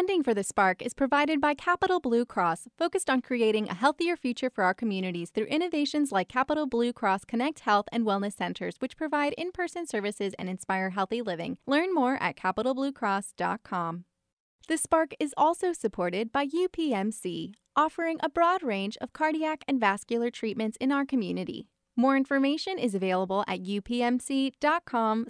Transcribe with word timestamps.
Funding 0.00 0.22
for 0.22 0.32
the 0.32 0.42
Spark 0.42 0.80
is 0.80 0.94
provided 0.94 1.42
by 1.42 1.52
Capital 1.52 2.00
Blue 2.00 2.24
Cross, 2.24 2.68
focused 2.78 3.10
on 3.10 3.20
creating 3.20 3.68
a 3.68 3.74
healthier 3.74 4.16
future 4.16 4.48
for 4.48 4.64
our 4.64 4.72
communities 4.72 5.28
through 5.28 5.44
innovations 5.44 6.10
like 6.10 6.26
Capital 6.26 6.66
Blue 6.66 6.94
Cross 6.94 7.26
Connect 7.26 7.60
Health 7.60 7.86
and 7.92 8.06
Wellness 8.06 8.32
Centers, 8.32 8.76
which 8.78 8.96
provide 8.96 9.34
in 9.34 9.52
person 9.52 9.86
services 9.86 10.32
and 10.38 10.48
inspire 10.48 10.88
healthy 10.88 11.20
living. 11.20 11.58
Learn 11.66 11.94
more 11.94 12.16
at 12.22 12.38
capitalbluecross.com. 12.38 14.04
The 14.68 14.78
Spark 14.78 15.12
is 15.20 15.34
also 15.36 15.74
supported 15.74 16.32
by 16.32 16.46
UPMC, 16.46 17.52
offering 17.76 18.16
a 18.22 18.30
broad 18.30 18.62
range 18.62 18.96
of 19.02 19.12
cardiac 19.12 19.64
and 19.68 19.78
vascular 19.78 20.30
treatments 20.30 20.78
in 20.80 20.92
our 20.92 21.04
community. 21.04 21.68
More 21.94 22.16
information 22.16 22.78
is 22.78 22.94
available 22.94 23.44
at 23.46 23.64
upmc.com 23.64 25.26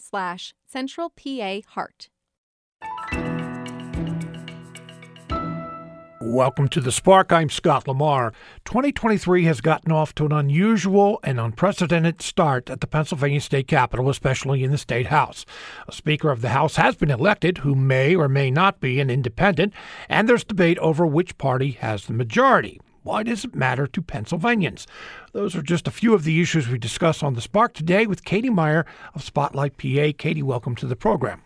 Welcome 6.31 6.69
to 6.69 6.81
the 6.81 6.93
Spark. 6.93 7.33
I'm 7.33 7.51
Scott 7.51 7.89
Lamar. 7.89 8.33
2023 8.65 9.47
has 9.47 9.61
gotten 9.61 9.91
off 9.91 10.15
to 10.15 10.27
an 10.27 10.33
unusual 10.33 11.19
and 11.25 11.41
unprecedented 11.41 12.23
start 12.23 12.71
at 12.71 12.81
the 12.81 12.87
Pennsylvania 12.87 13.41
State 13.41 13.67
Capitol, 13.67 14.09
especially 14.09 14.63
in 14.63 14.71
the 14.71 14.79
State 14.79 15.09
House. 15.09 15.45
A 15.89 15.93
Speaker 15.93 16.31
of 16.31 16.41
the 16.41 16.51
House 16.51 16.77
has 16.77 16.95
been 16.95 17.11
elected 17.11 17.59
who 17.59 17.75
may 17.75 18.15
or 18.15 18.29
may 18.29 18.49
not 18.49 18.79
be 18.79 19.01
an 19.01 19.11
independent, 19.11 19.75
and 20.09 20.29
there's 20.29 20.45
debate 20.45 20.79
over 20.79 21.05
which 21.05 21.37
party 21.37 21.73
has 21.73 22.07
the 22.07 22.13
majority. 22.13 22.81
Why 23.03 23.25
does 23.25 23.45
it 23.45 23.57
matter 23.57 23.89
to 23.89 24.01
Pennsylvanians? 24.01 24.87
Those 25.33 25.57
are 25.57 25.63
just 25.63 25.89
a 25.89 25.91
few 25.91 26.15
of 26.15 26.23
the 26.23 26.41
issues 26.41 26.69
we 26.69 26.79
discuss 26.79 27.25
on 27.25 27.35
the 27.35 27.41
Spark 27.41 27.75
today 27.75 28.07
with 28.07 28.25
Katie 28.25 28.51
Meyer 28.51 28.87
of 29.17 29.25
Spotlight 29.25 29.77
PA. 29.79 30.13
Katie, 30.17 30.45
welcome 30.45 30.77
to 30.77 30.87
the 30.87 30.95
program. 30.95 31.43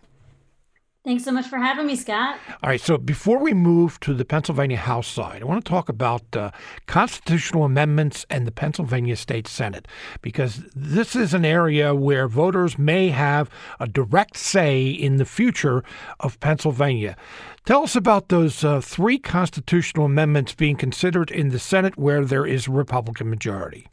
Thanks 1.05 1.23
so 1.23 1.33
much 1.33 1.49
for 1.49 1.59
having 1.59 1.87
me, 1.87 1.97
Scott. 1.97 2.39
All 2.63 2.71
right, 2.71 2.81
so 2.81 2.97
before 2.97 3.39
we 3.39 3.53
move 3.53 4.01
to 4.01 4.15
the 4.15 4.25
Pennsylvania 4.25 4.79
House 4.79 5.07
side, 5.07 5.43
I 5.43 5.45
want 5.45 5.63
to 5.63 5.69
talk 5.69 5.91
about 5.91 6.23
uh, 6.35 6.51
constitutional 6.87 7.65
amendments 7.65 8.25
and 8.31 8.47
the 8.47 8.51
Pennsylvania 8.51 9.15
State 9.17 9.47
Senate, 9.47 9.87
because 10.23 10.63
this 10.75 11.15
is 11.15 11.35
an 11.35 11.45
area 11.45 11.95
where 11.95 12.27
voters 12.27 12.79
may 12.79 13.11
have 13.11 13.51
a 13.79 13.87
direct 13.87 14.39
say 14.39 14.87
in 14.87 15.19
the 15.19 15.27
future 15.27 15.85
of 16.21 16.41
Pennsylvania. 16.41 17.19
Tell 17.67 17.83
us 17.83 17.95
about 17.95 18.31
those 18.31 18.65
uh, 18.65 18.81
three 18.81 19.19
constitutional 19.19 20.07
amendments 20.07 20.55
being 20.55 20.77
considered 20.77 21.31
in 21.31 21.51
the 21.51 21.59
Senate 21.59 21.99
where 21.99 22.25
there 22.25 22.47
is 22.47 22.67
a 22.67 22.71
Republican 22.71 23.29
majority. 23.29 23.89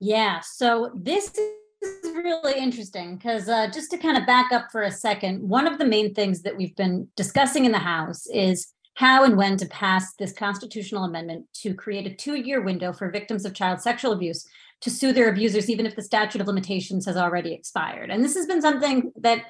Yeah, 0.00 0.40
so 0.40 0.90
this 0.96 1.38
is 1.82 2.12
really 2.12 2.58
interesting 2.58 3.16
because 3.16 3.48
uh, 3.48 3.68
just 3.70 3.90
to 3.90 3.98
kind 3.98 4.18
of 4.18 4.26
back 4.26 4.52
up 4.52 4.70
for 4.70 4.82
a 4.82 4.90
second, 4.90 5.48
one 5.48 5.66
of 5.66 5.78
the 5.78 5.84
main 5.84 6.14
things 6.14 6.42
that 6.42 6.56
we've 6.56 6.76
been 6.76 7.08
discussing 7.16 7.64
in 7.64 7.72
the 7.72 7.78
House 7.78 8.26
is 8.26 8.72
how 8.94 9.24
and 9.24 9.36
when 9.36 9.56
to 9.56 9.66
pass 9.66 10.14
this 10.18 10.32
constitutional 10.32 11.04
amendment 11.04 11.46
to 11.54 11.74
create 11.74 12.06
a 12.06 12.14
two 12.14 12.34
year 12.34 12.60
window 12.60 12.92
for 12.92 13.10
victims 13.10 13.44
of 13.44 13.54
child 13.54 13.80
sexual 13.80 14.12
abuse 14.12 14.46
to 14.82 14.90
sue 14.90 15.12
their 15.12 15.30
abusers, 15.30 15.68
even 15.70 15.86
if 15.86 15.96
the 15.96 16.02
statute 16.02 16.40
of 16.40 16.46
limitations 16.46 17.06
has 17.06 17.16
already 17.16 17.52
expired. 17.52 18.10
And 18.10 18.24
this 18.24 18.34
has 18.34 18.46
been 18.46 18.62
something 18.62 19.12
that 19.16 19.44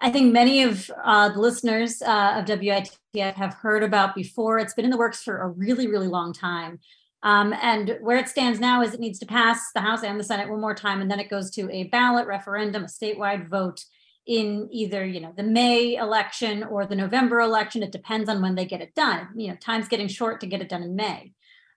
I 0.00 0.10
think 0.10 0.32
many 0.32 0.62
of 0.62 0.90
uh, 1.04 1.28
the 1.28 1.38
listeners 1.38 2.02
uh, 2.02 2.34
of 2.38 2.46
WITF 2.46 3.34
have 3.34 3.54
heard 3.54 3.82
about 3.82 4.14
before. 4.14 4.58
It's 4.58 4.74
been 4.74 4.84
in 4.84 4.90
the 4.90 4.96
works 4.96 5.22
for 5.22 5.40
a 5.40 5.48
really, 5.48 5.86
really 5.86 6.08
long 6.08 6.32
time. 6.32 6.80
Um, 7.22 7.54
and 7.62 7.98
where 8.00 8.16
it 8.16 8.28
stands 8.28 8.58
now 8.58 8.82
is 8.82 8.94
it 8.94 9.00
needs 9.00 9.18
to 9.20 9.26
pass 9.26 9.70
the 9.72 9.80
House 9.80 10.02
and 10.02 10.18
the 10.18 10.24
Senate 10.24 10.48
one 10.48 10.60
more 10.60 10.74
time, 10.74 11.00
and 11.00 11.10
then 11.10 11.20
it 11.20 11.30
goes 11.30 11.50
to 11.52 11.70
a 11.70 11.84
ballot 11.84 12.26
referendum, 12.26 12.84
a 12.84 12.86
statewide 12.86 13.48
vote 13.48 13.84
in 14.26 14.68
either 14.70 15.04
you 15.04 15.20
know 15.20 15.32
the 15.36 15.42
May 15.42 15.96
election 15.96 16.62
or 16.64 16.86
the 16.86 16.96
November 16.96 17.40
election. 17.40 17.82
It 17.82 17.92
depends 17.92 18.28
on 18.28 18.42
when 18.42 18.54
they 18.54 18.64
get 18.64 18.80
it 18.80 18.94
done. 18.94 19.28
You 19.36 19.48
know, 19.48 19.56
time's 19.56 19.88
getting 19.88 20.08
short 20.08 20.40
to 20.40 20.46
get 20.46 20.60
it 20.60 20.68
done 20.68 20.82
in 20.82 20.96
May. 20.96 21.32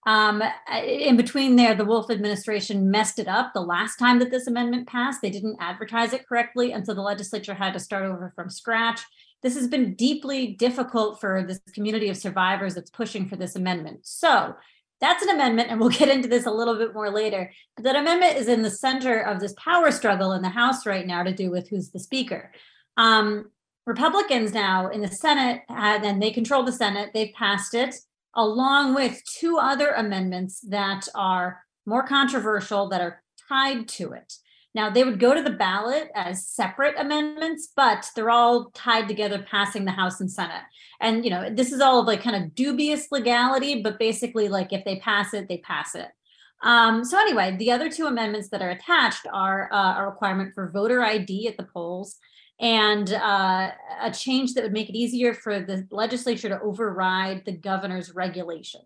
Um, 0.08 0.44
in 0.84 1.18
between 1.18 1.56
there, 1.56 1.74
the 1.74 1.86
Wolf 1.86 2.12
administration 2.12 2.92
messed 2.92 3.18
it 3.18 3.28
up 3.28 3.54
the 3.54 3.62
last 3.62 3.98
time 3.98 4.20
that 4.20 4.30
this 4.30 4.46
amendment 4.46 4.88
passed. 4.88 5.22
They 5.22 5.32
didn't 5.32 5.58
advertise 5.60 6.14
it 6.14 6.28
correctly, 6.28 6.74
and 6.74 6.86
so 6.86 6.94
the 6.94 7.02
legislature 7.02 7.56
had 7.56 7.74
to 7.74 7.80
start 7.80 8.04
over 8.04 8.32
from 8.36 8.50
scratch. 8.50 9.02
This 9.42 9.56
has 9.56 9.68
been 9.68 9.96
deeply 9.96 10.48
difficult 10.48 11.20
for 11.20 11.44
this 11.44 11.60
community 11.74 12.10
of 12.10 12.18
survivors 12.18 12.76
that's 12.76 12.90
pushing 12.90 13.28
for 13.28 13.36
this 13.36 13.56
amendment. 13.56 14.02
So 14.04 14.56
that's 15.02 15.24
an 15.24 15.30
amendment, 15.30 15.70
and 15.70 15.80
we'll 15.80 15.90
get 16.02 16.10
into 16.10 16.28
this 16.28 16.46
a 16.46 16.52
little 16.52 16.78
bit 16.78 16.94
more 16.94 17.10
later. 17.10 17.52
But 17.76 17.84
that 17.86 17.96
amendment 17.96 18.38
is 18.38 18.48
in 18.48 18.62
the 18.62 18.72
center 18.72 19.20
of 19.20 19.40
this 19.40 19.54
power 19.58 19.92
struggle 19.92 20.32
in 20.34 20.42
the 20.42 20.50
House 20.50 20.86
right 20.86 21.06
now 21.06 21.24
to 21.24 21.34
do 21.34 21.52
with 21.52 21.70
who's 21.70 21.92
the 21.92 22.00
speaker. 22.00 22.52
Um, 22.98 23.52
Republicans 23.86 24.52
now 24.52 24.90
in 24.90 25.02
the 25.02 25.08
Senate, 25.08 25.62
and 25.70 26.22
they 26.22 26.32
control 26.32 26.64
the 26.64 26.72
Senate, 26.72 27.12
they've 27.14 27.34
passed 27.34 27.74
it 27.74 27.96
along 28.36 28.96
with 28.96 29.22
two 29.40 29.58
other 29.58 29.92
amendments 29.92 30.60
that 30.62 31.08
are 31.16 31.62
more 31.86 32.06
controversial 32.06 32.90
that 32.90 33.02
are 33.02 33.24
tied 33.48 33.88
to 33.88 34.12
it. 34.12 34.34
Now, 34.76 34.90
they 34.90 35.06
would 35.06 35.22
go 35.22 35.34
to 35.34 35.42
the 35.42 35.52
ballot 35.52 36.12
as 36.16 36.46
separate 36.46 36.96
amendments, 37.00 37.72
but 37.74 38.12
they're 38.14 38.30
all 38.30 38.72
tied 38.74 39.08
together, 39.08 39.46
passing 39.50 39.86
the 39.86 39.92
House 39.92 40.20
and 40.20 40.30
Senate. 40.30 40.64
And, 41.00 41.24
you 41.24 41.32
know, 41.32 41.50
this 41.50 41.72
is 41.72 41.80
all 41.80 42.02
of 42.02 42.08
like 42.08 42.22
kind 42.22 42.36
of 42.36 42.54
dubious 42.54 43.08
legality, 43.10 43.82
but 43.82 43.98
basically, 43.98 44.50
like 44.50 44.74
if 44.74 44.84
they 44.84 45.00
pass 45.00 45.34
it, 45.34 45.48
they 45.48 45.60
pass 45.60 45.96
it. 45.96 46.10
Um, 46.62 47.06
so, 47.06 47.18
anyway, 47.18 47.56
the 47.58 47.72
other 47.72 47.90
two 47.90 48.06
amendments 48.06 48.50
that 48.50 48.62
are 48.62 48.72
attached 48.72 49.26
are 49.32 49.70
uh, 49.72 50.00
a 50.00 50.06
requirement 50.06 50.54
for 50.54 50.70
voter 50.72 51.02
ID 51.02 51.48
at 51.48 51.56
the 51.56 51.68
polls 51.74 52.18
and 52.60 53.14
uh, 53.14 53.72
a 54.02 54.12
change 54.12 54.54
that 54.54 54.64
would 54.64 54.74
make 54.74 54.90
it 54.90 54.98
easier 54.98 55.34
for 55.34 55.62
the 55.62 55.88
legislature 55.90 56.50
to 56.50 56.60
override 56.60 57.44
the 57.46 57.52
governor's 57.54 58.14
regulations. 58.14 58.84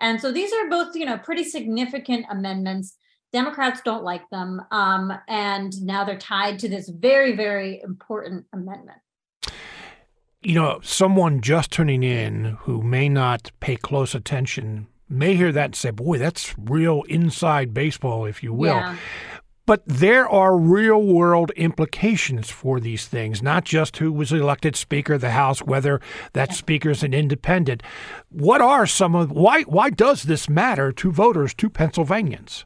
And 0.00 0.20
so 0.20 0.32
these 0.32 0.52
are 0.52 0.68
both, 0.68 0.96
you 0.96 1.06
know, 1.06 1.18
pretty 1.18 1.44
significant 1.44 2.26
amendments 2.30 2.96
Democrats 3.32 3.80
don't 3.84 4.04
like 4.04 4.28
them. 4.30 4.62
Um, 4.70 5.12
and 5.28 5.80
now 5.82 6.04
they're 6.04 6.18
tied 6.18 6.58
to 6.60 6.68
this 6.68 6.88
very, 6.88 7.36
very 7.36 7.80
important 7.82 8.46
amendment. 8.52 8.98
You 10.42 10.54
know, 10.54 10.80
someone 10.82 11.40
just 11.42 11.70
tuning 11.70 12.02
in 12.02 12.56
who 12.60 12.82
may 12.82 13.08
not 13.08 13.52
pay 13.60 13.76
close 13.76 14.14
attention 14.14 14.86
may 15.08 15.34
hear 15.34 15.52
that 15.52 15.64
and 15.66 15.76
say, 15.76 15.90
boy, 15.90 16.18
that's 16.18 16.54
real 16.58 17.02
inside 17.08 17.74
baseball, 17.74 18.24
if 18.24 18.42
you 18.42 18.54
will. 18.54 18.76
Yeah. 18.76 18.96
But 19.66 19.82
there 19.86 20.28
are 20.28 20.58
real 20.58 21.00
world 21.00 21.52
implications 21.52 22.50
for 22.50 22.80
these 22.80 23.06
things, 23.06 23.40
not 23.42 23.64
just 23.64 23.98
who 23.98 24.12
was 24.12 24.32
elected 24.32 24.74
Speaker 24.74 25.14
of 25.14 25.20
the 25.20 25.30
House, 25.30 25.62
whether 25.62 26.00
that 26.32 26.54
Speaker 26.54 26.90
is 26.90 27.04
an 27.04 27.14
independent. 27.14 27.82
What 28.30 28.60
are 28.60 28.86
some 28.86 29.14
of 29.14 29.30
why 29.30 29.62
why 29.62 29.90
does 29.90 30.24
this 30.24 30.48
matter 30.48 30.90
to 30.92 31.12
voters, 31.12 31.54
to 31.54 31.70
Pennsylvanians? 31.70 32.64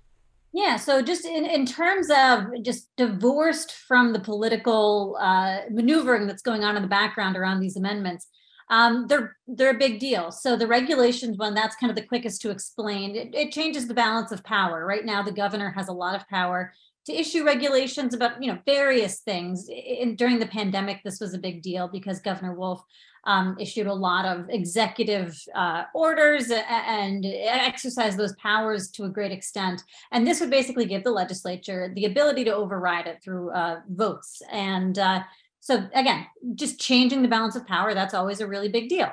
Yeah, 0.57 0.77
so 0.77 1.03
just 1.03 1.25
in, 1.25 1.45
in 1.45 1.67
terms 1.67 2.09
of 2.11 2.45
just 2.63 2.89
divorced 2.97 3.73
from 3.73 4.13
the 4.13 4.21
political 4.21 5.19
uh, 5.21 5.63
maneuvering 5.69 6.29
that's 6.29 6.43
going 6.43 6.63
on 6.63 6.77
in 6.77 6.83
the 6.83 6.89
background 6.89 7.37
around 7.37 7.59
these 7.59 7.77
amendments, 7.77 8.29
um, 8.71 9.07
they're 9.09 9.37
they're 9.49 9.75
a 9.75 9.79
big 9.79 9.99
deal. 9.99 10.31
So 10.31 10.55
the 10.57 10.69
regulations 10.69 11.39
one, 11.39 11.55
that's 11.55 11.75
kind 11.75 11.91
of 11.91 11.97
the 11.97 12.07
quickest 12.07 12.41
to 12.43 12.51
explain. 12.51 13.17
It, 13.17 13.35
it 13.35 13.51
changes 13.51 13.89
the 13.89 13.95
balance 13.95 14.31
of 14.31 14.45
power. 14.45 14.87
Right 14.87 15.05
now, 15.05 15.25
the 15.25 15.33
governor 15.33 15.71
has 15.73 15.89
a 15.89 15.93
lot 15.93 16.15
of 16.15 16.29
power 16.29 16.73
to 17.07 17.13
issue 17.13 17.45
regulations 17.45 18.15
about 18.15 18.43
you 18.43 18.53
know 18.53 18.59
various 18.67 19.21
things. 19.21 19.69
In, 19.69 20.17
during 20.17 20.39
the 20.39 20.47
pandemic, 20.47 21.03
this 21.03 21.21
was 21.21 21.35
a 21.35 21.39
big 21.39 21.63
deal 21.63 21.89
because 21.89 22.21
Governor 22.21 22.55
Wolf 22.55 22.83
um, 23.27 23.57
issued 23.59 23.87
a 23.87 23.95
lot 23.95 24.25
of 24.25 24.49
executive 24.51 25.43
uh, 25.55 25.85
orders 25.95 26.51
and 26.51 27.25
exercised 27.27 28.19
those 28.19 28.35
powers 28.37 28.91
to 28.91 29.05
a 29.05 29.09
great 29.09 29.33
extent. 29.33 29.83
And 30.13 30.27
this 30.27 30.41
would 30.41 30.51
basically 30.51 30.85
give 30.85 31.05
the 31.05 31.11
legislature 31.11 31.93
the 31.95 32.05
ability 32.05 32.45
to 32.45 32.55
override 32.55 33.07
it 33.07 33.23
through 33.23 33.51
uh, 33.51 33.81
votes. 33.89 34.43
And 34.51 34.99
uh, 34.99 35.23
so, 35.61 35.89
again, 35.95 36.27
just 36.55 36.79
changing 36.79 37.23
the 37.23 37.29
balance 37.29 37.57
of 37.57 37.67
power, 37.67 37.95
that's 37.95 38.15
always 38.15 38.41
a 38.41 38.47
really 38.47 38.69
big 38.69 38.89
deal. 38.89 39.11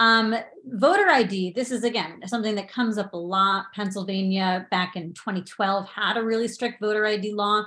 Um, 0.00 0.34
voter 0.64 1.08
ID, 1.08 1.52
this 1.52 1.70
is 1.70 1.84
again 1.84 2.22
something 2.26 2.54
that 2.56 2.70
comes 2.70 2.98
up 2.98 3.12
a 3.12 3.18
lot. 3.18 3.66
Pennsylvania 3.74 4.66
back 4.70 4.96
in 4.96 5.12
2012 5.12 5.88
had 5.88 6.16
a 6.16 6.24
really 6.24 6.48
strict 6.48 6.80
voter 6.80 7.06
ID 7.06 7.32
law. 7.34 7.64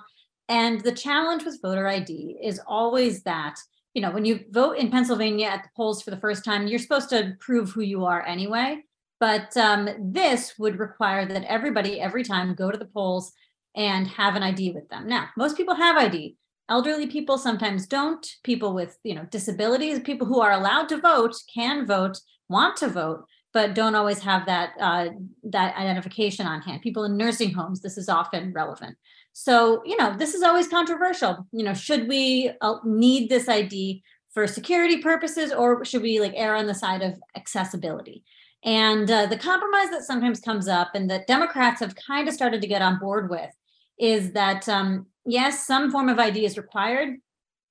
And 0.49 0.81
the 0.81 0.91
challenge 0.91 1.45
with 1.45 1.61
voter 1.61 1.87
ID 1.87 2.39
is 2.43 2.59
always 2.67 3.23
that 3.23 3.55
you 3.93 4.01
know, 4.01 4.11
when 4.11 4.25
you 4.25 4.43
vote 4.49 4.77
in 4.77 4.89
Pennsylvania 4.89 5.47
at 5.47 5.63
the 5.63 5.69
polls 5.75 6.01
for 6.01 6.09
the 6.09 6.17
first 6.17 6.43
time, 6.43 6.67
you're 6.67 6.79
supposed 6.79 7.09
to 7.09 7.35
prove 7.39 7.69
who 7.69 7.81
you 7.81 8.05
are 8.05 8.25
anyway. 8.25 8.79
But 9.19 9.55
um, 9.55 9.87
this 9.99 10.57
would 10.57 10.79
require 10.79 11.25
that 11.27 11.43
everybody 11.45 12.01
every 12.01 12.23
time 12.23 12.55
go 12.55 12.71
to 12.71 12.77
the 12.77 12.85
polls 12.85 13.31
and 13.75 14.07
have 14.07 14.35
an 14.35 14.43
ID 14.43 14.71
with 14.71 14.89
them. 14.89 15.07
Now, 15.07 15.29
most 15.37 15.55
people 15.57 15.75
have 15.75 15.95
ID. 15.95 16.35
Elderly 16.69 17.07
people 17.07 17.37
sometimes 17.37 17.87
don't. 17.87 18.25
People 18.43 18.73
with 18.73 18.97
you 19.03 19.15
know 19.15 19.25
disabilities, 19.29 19.99
people 19.99 20.27
who 20.27 20.41
are 20.41 20.51
allowed 20.51 20.89
to 20.89 20.97
vote, 20.97 21.35
can 21.53 21.85
vote, 21.85 22.19
want 22.49 22.77
to 22.77 22.87
vote, 22.87 23.25
but 23.53 23.75
don't 23.75 23.95
always 23.95 24.19
have 24.19 24.45
that 24.45 24.71
uh, 24.79 25.09
that 25.43 25.75
identification 25.77 26.47
on 26.47 26.61
hand. 26.61 26.81
People 26.81 27.03
in 27.03 27.17
nursing 27.17 27.53
homes, 27.53 27.81
this 27.81 27.97
is 27.97 28.09
often 28.09 28.53
relevant. 28.53 28.97
So, 29.33 29.81
you 29.85 29.97
know, 29.97 30.15
this 30.15 30.33
is 30.33 30.43
always 30.43 30.67
controversial. 30.67 31.47
You 31.51 31.63
know, 31.63 31.73
should 31.73 32.07
we 32.07 32.51
uh, 32.61 32.75
need 32.83 33.29
this 33.29 33.49
ID 33.49 34.03
for 34.33 34.47
security 34.47 34.97
purposes, 34.97 35.51
or 35.51 35.83
should 35.85 36.01
we 36.01 36.19
like 36.19 36.33
err 36.35 36.55
on 36.55 36.67
the 36.67 36.73
side 36.73 37.01
of 37.01 37.19
accessibility? 37.35 38.23
And 38.63 39.09
uh, 39.11 39.25
the 39.25 39.37
compromise 39.37 39.89
that 39.89 40.03
sometimes 40.03 40.39
comes 40.39 40.67
up 40.67 40.91
and 40.95 41.09
that 41.09 41.27
Democrats 41.27 41.81
have 41.81 41.95
kind 41.95 42.27
of 42.27 42.33
started 42.33 42.61
to 42.61 42.67
get 42.67 42.81
on 42.81 42.97
board 42.97 43.29
with 43.29 43.51
is 43.99 44.33
that 44.33 44.67
um, 44.69 45.07
yes, 45.25 45.65
some 45.65 45.91
form 45.91 46.09
of 46.09 46.19
ID 46.19 46.45
is 46.45 46.57
required, 46.57 47.17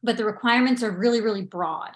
but 0.03 0.17
the 0.17 0.25
requirements 0.25 0.83
are 0.83 0.91
really, 0.91 1.21
really 1.21 1.43
broad. 1.43 1.91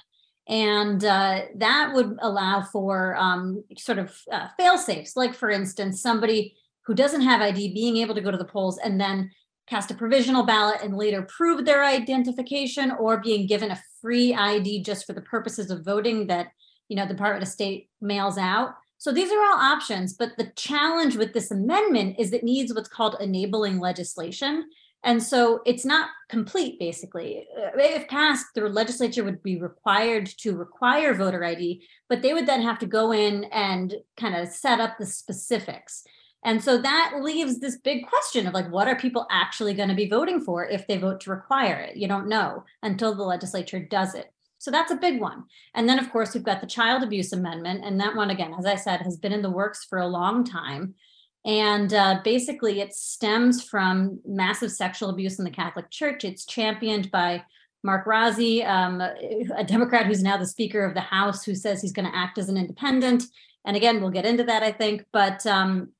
And 0.48 1.04
uh, 1.04 1.42
that 1.56 1.92
would 1.92 2.18
allow 2.20 2.62
for 2.62 3.16
um, 3.16 3.64
sort 3.76 3.98
of 3.98 4.16
uh, 4.30 4.48
fail 4.56 4.78
safes, 4.78 5.16
like, 5.16 5.34
for 5.34 5.50
instance, 5.50 6.00
somebody 6.00 6.54
who 6.84 6.94
doesn't 6.94 7.22
have 7.22 7.40
ID 7.40 7.74
being 7.74 7.96
able 7.96 8.14
to 8.14 8.20
go 8.20 8.30
to 8.30 8.38
the 8.38 8.44
polls 8.44 8.78
and 8.78 9.00
then 9.00 9.30
cast 9.66 9.90
a 9.90 9.94
provisional 9.94 10.44
ballot 10.44 10.78
and 10.82 10.96
later 10.96 11.22
prove 11.22 11.64
their 11.64 11.84
identification 11.84 12.92
or 12.92 13.20
being 13.20 13.48
given 13.48 13.72
a 13.72 13.82
free 14.00 14.32
ID 14.32 14.82
just 14.84 15.04
for 15.04 15.12
the 15.12 15.20
purposes 15.22 15.70
of 15.70 15.84
voting 15.84 16.28
that 16.28 16.48
you 16.88 16.96
know 16.96 17.04
the 17.04 17.14
Department 17.14 17.42
of 17.42 17.48
State 17.48 17.88
mails 18.00 18.38
out. 18.38 18.74
So 18.98 19.12
these 19.12 19.30
are 19.30 19.40
all 19.40 19.58
options, 19.58 20.14
but 20.14 20.36
the 20.36 20.52
challenge 20.56 21.16
with 21.16 21.32
this 21.32 21.50
amendment 21.50 22.16
is 22.18 22.32
it 22.32 22.44
needs 22.44 22.72
what's 22.72 22.88
called 22.88 23.16
enabling 23.20 23.78
legislation. 23.78 24.68
And 25.04 25.22
so 25.22 25.60
it's 25.64 25.84
not 25.84 26.08
complete, 26.28 26.80
basically. 26.80 27.46
Uh, 27.56 27.70
if 27.76 28.08
passed, 28.08 28.46
the 28.54 28.62
legislature 28.62 29.22
would 29.22 29.42
be 29.42 29.60
required 29.60 30.26
to 30.38 30.56
require 30.56 31.14
voter 31.14 31.44
ID, 31.44 31.86
but 32.08 32.22
they 32.22 32.34
would 32.34 32.46
then 32.46 32.62
have 32.62 32.78
to 32.80 32.86
go 32.86 33.12
in 33.12 33.44
and 33.44 33.94
kind 34.16 34.34
of 34.34 34.48
set 34.48 34.80
up 34.80 34.98
the 34.98 35.06
specifics. 35.06 36.02
And 36.42 36.62
so 36.62 36.78
that 36.78 37.20
leaves 37.20 37.58
this 37.58 37.78
big 37.78 38.06
question 38.06 38.46
of 38.46 38.54
like, 38.54 38.70
what 38.70 38.88
are 38.88 38.96
people 38.96 39.26
actually 39.30 39.74
going 39.74 39.88
to 39.88 39.94
be 39.94 40.08
voting 40.08 40.40
for 40.40 40.64
if 40.66 40.86
they 40.86 40.96
vote 40.96 41.20
to 41.20 41.30
require 41.30 41.76
it? 41.76 41.96
You 41.96 42.08
don't 42.08 42.28
know 42.28 42.64
until 42.82 43.14
the 43.14 43.24
legislature 43.24 43.80
does 43.80 44.14
it. 44.14 44.32
So 44.66 44.72
that's 44.72 44.90
a 44.90 44.96
big 44.96 45.20
one. 45.20 45.44
And 45.74 45.88
then, 45.88 46.00
of 46.00 46.10
course, 46.10 46.34
we've 46.34 46.42
got 46.42 46.60
the 46.60 46.66
child 46.66 47.04
abuse 47.04 47.32
amendment. 47.32 47.84
And 47.84 48.00
that 48.00 48.16
one, 48.16 48.30
again, 48.30 48.52
as 48.58 48.66
I 48.66 48.74
said, 48.74 49.00
has 49.02 49.16
been 49.16 49.32
in 49.32 49.40
the 49.40 49.48
works 49.48 49.84
for 49.84 50.00
a 50.00 50.08
long 50.08 50.42
time. 50.42 50.96
And 51.44 51.94
uh, 51.94 52.18
basically, 52.24 52.80
it 52.80 52.92
stems 52.92 53.62
from 53.62 54.18
massive 54.26 54.72
sexual 54.72 55.10
abuse 55.10 55.38
in 55.38 55.44
the 55.44 55.52
Catholic 55.52 55.88
Church. 55.92 56.24
It's 56.24 56.44
championed 56.44 57.12
by 57.12 57.44
Mark 57.84 58.06
Rozzi, 58.06 58.66
um, 58.66 59.00
a 59.00 59.62
Democrat 59.62 60.06
who's 60.06 60.24
now 60.24 60.36
the 60.36 60.44
Speaker 60.44 60.84
of 60.84 60.94
the 60.94 61.00
House, 61.00 61.44
who 61.44 61.54
says 61.54 61.80
he's 61.80 61.92
going 61.92 62.10
to 62.10 62.18
act 62.18 62.36
as 62.36 62.48
an 62.48 62.56
independent. 62.56 63.22
And 63.64 63.76
again, 63.76 64.00
we'll 64.00 64.10
get 64.10 64.26
into 64.26 64.42
that, 64.42 64.64
I 64.64 64.72
think. 64.72 65.04
But 65.12 65.46
um, 65.46 65.90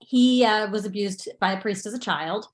he 0.00 0.44
uh, 0.44 0.68
was 0.72 0.86
abused 0.86 1.28
by 1.38 1.52
a 1.52 1.60
priest 1.60 1.86
as 1.86 1.94
a 1.94 2.00
child 2.00 2.48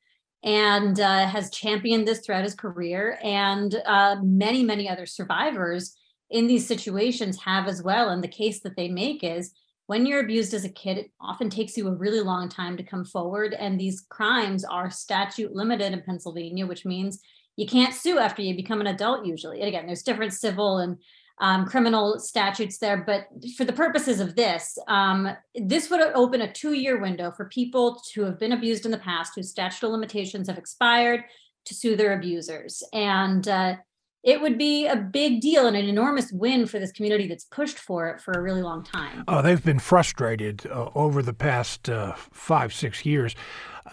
and 0.45 1.01
uh, 1.01 1.27
has 1.27 1.51
championed 1.51 2.07
this 2.07 2.21
throughout 2.21 2.45
his 2.45 2.55
career. 2.55 3.19
And 3.23 3.75
uh, 3.87 4.17
many, 4.23 4.63
many 4.63 4.89
other 4.89 5.07
survivors 5.07 5.97
in 6.31 6.47
these 6.47 6.67
situations 6.67 7.43
have 7.43 7.67
as 7.67 7.83
well. 7.83 8.11
And 8.11 8.23
the 8.23 8.29
case 8.29 8.61
that 8.61 8.77
they 8.77 8.89
make 8.89 9.25
is 9.25 9.53
when 9.87 10.05
you're 10.05 10.21
abused 10.21 10.53
as 10.53 10.65
a 10.65 10.69
kid, 10.69 10.99
it 10.99 11.11
often 11.21 11.49
takes 11.49 11.77
you 11.77 11.89
a 11.89 11.95
really 11.95 12.21
long 12.21 12.49
time 12.49 12.77
to 12.77 12.83
come 12.83 13.05
forward. 13.05 13.55
And 13.55 13.81
these 13.81 14.05
crimes 14.11 14.65
are 14.65 14.91
statute 14.91 15.55
limited 15.55 15.93
in 15.93 16.03
Pennsylvania, 16.03 16.67
which 16.67 16.85
means 16.85 17.21
you 17.57 17.67
can't 17.67 17.95
sue 17.95 18.19
after 18.19 18.43
you 18.43 18.55
become 18.55 18.81
an 18.81 18.87
adult 18.87 19.27
usually. 19.27 19.61
And 19.61 19.69
again, 19.69 19.87
there's 19.87 20.03
different 20.03 20.35
civil 20.35 20.79
and 20.79 20.99
um, 21.41 21.67
criminal 21.67 22.19
statutes 22.19 22.79
there. 22.79 22.97
But 22.97 23.29
for 23.57 23.65
the 23.65 23.73
purposes 23.73 24.21
of 24.21 24.37
this, 24.37 24.79
um, 24.89 25.29
this 25.55 25.91
would 25.91 26.01
open 26.01 26.43
a 26.43 26.53
two 26.53 26.73
year 26.73 27.01
window 27.01 27.31
for 27.31 27.47
people 27.47 28.01
to 28.13 28.25
have 28.25 28.39
been 28.39 28.53
abused 28.53 28.85
in 28.85 28.91
the 28.91 28.99
past 28.99 29.33
whose 29.35 29.51
statute 29.51 29.87
of 29.87 29.93
limitations 29.93 30.49
have 30.49 30.59
expired 30.59 31.25
to 31.67 31.75
sue 31.75 31.97
their 31.97 32.19
abusers. 32.19 32.83
And 32.93 33.47
uh, 33.47 33.77
it 34.25 34.41
would 34.41 34.59
be 34.59 34.87
a 34.87 34.97
big 34.97 35.41
deal 35.41 35.67
and 35.67 35.77
an 35.77 35.89
enormous 35.89 36.33
win 36.33 36.67
for 36.67 36.79
this 36.79 36.93
community 36.93 37.29
that's 37.29 37.45
pushed 37.45 37.79
for 37.79 38.09
it 38.09 38.21
for 38.21 38.33
a 38.33 38.43
really 38.43 38.63
long 38.63 38.83
time. 38.83 39.25
Oh, 39.29 39.43
they've 39.43 39.65
been 39.65 39.79
frustrated 39.79 40.67
uh, 40.67 40.91
over 40.95 41.23
the 41.23 41.33
past 41.33 41.89
uh, 41.89 42.15
five, 42.33 42.73
six 42.73 43.07
years, 43.07 43.37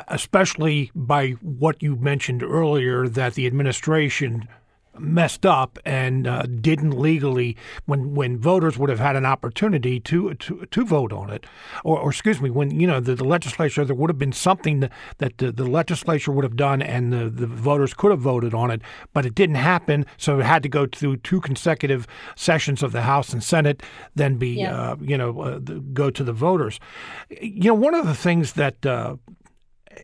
especially 0.07 0.91
by 0.95 1.31
what 1.41 1.81
you 1.83 1.95
mentioned 1.95 2.41
earlier 2.41 3.07
that 3.07 3.35
the 3.35 3.45
administration 3.45 4.47
messed 4.99 5.45
up 5.45 5.79
and 5.85 6.27
uh, 6.27 6.43
didn't 6.43 6.91
legally 6.91 7.55
when 7.85 8.13
when 8.15 8.37
voters 8.37 8.77
would 8.77 8.89
have 8.89 8.99
had 8.99 9.15
an 9.15 9.25
opportunity 9.25 9.99
to 9.99 10.33
to, 10.35 10.65
to 10.67 10.85
vote 10.85 11.11
on 11.11 11.29
it 11.29 11.45
or, 11.83 11.99
or 11.99 12.09
excuse 12.09 12.41
me 12.41 12.49
when 12.49 12.71
you 12.79 12.87
know 12.87 12.99
the, 12.99 13.15
the 13.15 13.23
legislature 13.23 13.83
there 13.85 13.95
would 13.95 14.09
have 14.09 14.19
been 14.19 14.31
something 14.31 14.79
that, 14.79 14.91
that 15.17 15.37
the, 15.37 15.51
the 15.51 15.65
legislature 15.65 16.31
would 16.31 16.43
have 16.43 16.55
done 16.55 16.81
and 16.81 17.11
the, 17.11 17.29
the 17.29 17.47
voters 17.47 17.93
could 17.93 18.11
have 18.11 18.19
voted 18.19 18.53
on 18.53 18.71
it 18.71 18.81
but 19.13 19.25
it 19.25 19.35
didn't 19.35 19.55
happen 19.55 20.05
so 20.17 20.39
it 20.39 20.45
had 20.45 20.63
to 20.63 20.69
go 20.69 20.85
through 20.85 21.17
two 21.17 21.41
consecutive 21.41 22.07
sessions 22.35 22.81
of 22.83 22.91
the 22.91 23.01
House 23.01 23.33
and 23.33 23.43
Senate 23.43 23.83
then 24.15 24.37
be 24.37 24.49
yeah. 24.49 24.91
uh, 24.91 24.95
you 25.01 25.17
know 25.17 25.41
uh, 25.41 25.59
go 25.93 26.09
to 26.09 26.23
the 26.23 26.33
voters 26.33 26.79
you 27.41 27.69
know 27.69 27.73
one 27.73 27.93
of 27.93 28.05
the 28.05 28.15
things 28.15 28.53
that 28.53 28.85
uh, 28.85 29.15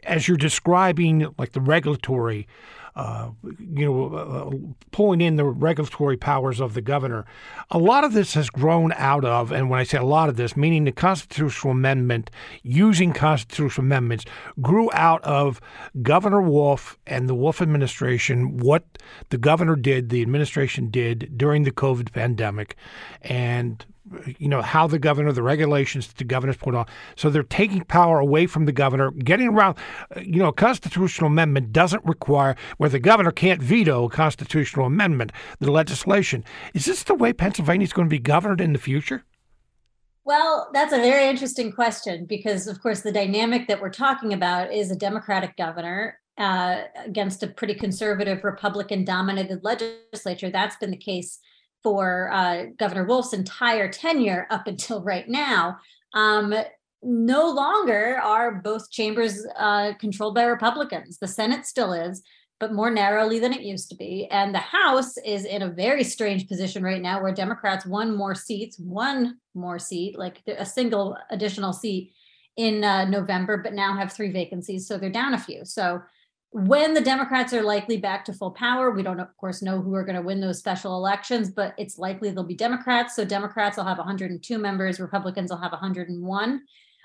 as 0.03 0.27
you're 0.27 0.37
describing 0.37 1.33
like 1.37 1.51
the 1.51 1.61
regulatory 1.61 2.47
uh, 2.95 3.29
you 3.43 3.85
know, 3.85 4.15
uh, 4.15 4.73
pulling 4.91 5.21
in 5.21 5.37
the 5.37 5.45
regulatory 5.45 6.17
powers 6.17 6.59
of 6.59 6.73
the 6.73 6.81
governor. 6.81 7.25
A 7.69 7.77
lot 7.77 8.03
of 8.03 8.13
this 8.13 8.33
has 8.33 8.49
grown 8.49 8.91
out 8.93 9.23
of, 9.23 9.51
and 9.51 9.69
when 9.69 9.79
I 9.79 9.83
say 9.83 9.97
a 9.97 10.03
lot 10.03 10.29
of 10.29 10.35
this, 10.35 10.57
meaning 10.57 10.83
the 10.83 10.91
constitutional 10.91 11.71
amendment, 11.71 12.29
using 12.63 13.13
constitutional 13.13 13.85
amendments, 13.85 14.25
grew 14.61 14.89
out 14.93 15.23
of 15.23 15.61
Governor 16.01 16.41
Wolf 16.41 16.97
and 17.07 17.29
the 17.29 17.35
Wolf 17.35 17.61
administration, 17.61 18.57
what 18.57 18.83
the 19.29 19.37
governor 19.37 19.75
did, 19.75 20.09
the 20.09 20.21
administration 20.21 20.89
did 20.89 21.37
during 21.37 21.63
the 21.63 21.71
COVID 21.71 22.11
pandemic, 22.11 22.75
and 23.21 23.85
you 24.39 24.47
know 24.47 24.61
how 24.61 24.87
the 24.87 24.99
governor, 24.99 25.31
the 25.31 25.43
regulations 25.43 26.07
that 26.07 26.17
the 26.17 26.23
governor's 26.23 26.57
put 26.57 26.73
on. 26.73 26.85
So 27.15 27.29
they're 27.29 27.43
taking 27.43 27.83
power 27.83 28.19
away 28.19 28.47
from 28.47 28.65
the 28.65 28.71
governor, 28.71 29.11
getting 29.11 29.49
around. 29.49 29.77
You 30.21 30.37
know, 30.37 30.47
a 30.47 30.53
constitutional 30.53 31.27
amendment 31.27 31.71
doesn't 31.71 32.03
require 32.05 32.55
where 32.77 32.89
the 32.89 32.99
governor 32.99 33.31
can't 33.31 33.61
veto 33.61 34.05
a 34.05 34.09
constitutional 34.09 34.85
amendment, 34.87 35.31
the 35.59 35.71
legislation. 35.71 36.43
Is 36.73 36.85
this 36.85 37.03
the 37.03 37.15
way 37.15 37.31
Pennsylvania 37.31 37.85
is 37.85 37.93
going 37.93 38.07
to 38.07 38.13
be 38.13 38.19
governed 38.19 38.59
in 38.59 38.73
the 38.73 38.79
future? 38.79 39.23
Well, 40.23 40.69
that's 40.73 40.93
a 40.93 40.97
very 40.97 41.27
interesting 41.27 41.71
question 41.71 42.25
because, 42.25 42.67
of 42.67 42.81
course, 42.81 43.01
the 43.01 43.11
dynamic 43.11 43.67
that 43.67 43.81
we're 43.81 43.89
talking 43.89 44.33
about 44.33 44.71
is 44.71 44.91
a 44.91 44.95
Democratic 44.95 45.57
governor 45.57 46.19
uh, 46.37 46.83
against 47.05 47.43
a 47.43 47.47
pretty 47.47 47.73
conservative 47.73 48.43
Republican 48.43 49.03
dominated 49.03 49.63
legislature. 49.63 50.49
That's 50.49 50.75
been 50.77 50.91
the 50.91 50.97
case 50.97 51.39
for 51.83 52.31
uh, 52.31 52.65
Governor 52.77 53.05
Wolf's 53.05 53.33
entire 53.33 53.91
tenure 53.91 54.47
up 54.49 54.67
until 54.67 55.01
right 55.03 55.27
now. 55.27 55.77
Um, 56.13 56.53
no 57.03 57.49
longer 57.49 58.19
are 58.23 58.55
both 58.55 58.91
chambers 58.91 59.45
uh, 59.57 59.93
controlled 59.99 60.35
by 60.35 60.43
Republicans. 60.43 61.17
The 61.17 61.27
Senate 61.27 61.65
still 61.65 61.93
is, 61.93 62.21
but 62.59 62.73
more 62.73 62.91
narrowly 62.91 63.39
than 63.39 63.53
it 63.53 63.61
used 63.61 63.89
to 63.89 63.95
be. 63.95 64.27
And 64.29 64.53
the 64.53 64.59
House 64.59 65.17
is 65.17 65.45
in 65.45 65.63
a 65.63 65.69
very 65.69 66.03
strange 66.03 66.47
position 66.47 66.83
right 66.83 67.01
now 67.01 67.21
where 67.21 67.33
Democrats 67.33 67.87
won 67.87 68.15
more 68.15 68.35
seats, 68.35 68.77
one 68.77 69.37
more 69.55 69.79
seat, 69.79 70.17
like 70.17 70.41
a 70.47 70.65
single 70.65 71.17
additional 71.31 71.73
seat 71.73 72.13
in 72.57 72.83
uh, 72.83 73.05
November, 73.05 73.57
but 73.57 73.73
now 73.73 73.95
have 73.97 74.13
three 74.13 74.31
vacancies. 74.31 74.87
So 74.87 74.97
they're 74.97 75.09
down 75.09 75.33
a 75.33 75.39
few. 75.39 75.65
So 75.65 76.01
when 76.51 76.93
the 76.93 77.01
Democrats 77.01 77.53
are 77.53 77.63
likely 77.63 77.95
back 77.95 78.25
to 78.25 78.33
full 78.33 78.51
power, 78.51 78.91
we 78.91 79.03
don't, 79.03 79.21
of 79.21 79.35
course, 79.37 79.61
know 79.61 79.81
who 79.81 79.95
are 79.95 80.03
going 80.03 80.17
to 80.17 80.21
win 80.21 80.41
those 80.41 80.59
special 80.59 80.97
elections, 80.97 81.49
but 81.49 81.73
it's 81.77 81.97
likely 81.97 82.29
they'll 82.29 82.43
be 82.43 82.55
Democrats. 82.55 83.15
So 83.15 83.23
Democrats 83.23 83.77
will 83.77 83.85
have 83.85 83.97
102 83.97 84.57
members, 84.57 84.99
Republicans 84.99 85.49
will 85.49 85.61
have 85.61 85.71
101. 85.71 86.61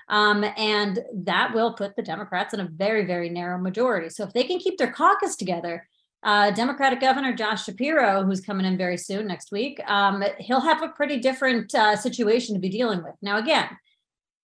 Um, 0.09 0.45
and 0.57 0.99
that 1.13 1.53
will 1.53 1.73
put 1.73 1.95
the 1.95 2.01
Democrats 2.01 2.53
in 2.53 2.59
a 2.59 2.67
very, 2.67 3.05
very 3.05 3.29
narrow 3.29 3.57
majority. 3.57 4.09
So 4.09 4.23
if 4.23 4.33
they 4.33 4.43
can 4.43 4.59
keep 4.59 4.77
their 4.77 4.91
caucus 4.91 5.37
together, 5.37 5.87
uh, 6.23 6.51
Democratic 6.51 6.99
Governor 6.99 7.33
Josh 7.33 7.65
Shapiro, 7.65 8.23
who's 8.23 8.41
coming 8.41 8.65
in 8.65 8.77
very 8.77 8.97
soon 8.97 9.27
next 9.27 9.51
week, 9.51 9.79
um, 9.87 10.23
he'll 10.39 10.59
have 10.59 10.81
a 10.81 10.89
pretty 10.89 11.19
different 11.19 11.73
uh, 11.73 11.95
situation 11.95 12.53
to 12.55 12.59
be 12.59 12.69
dealing 12.69 13.03
with. 13.03 13.15
Now, 13.21 13.37
again, 13.37 13.69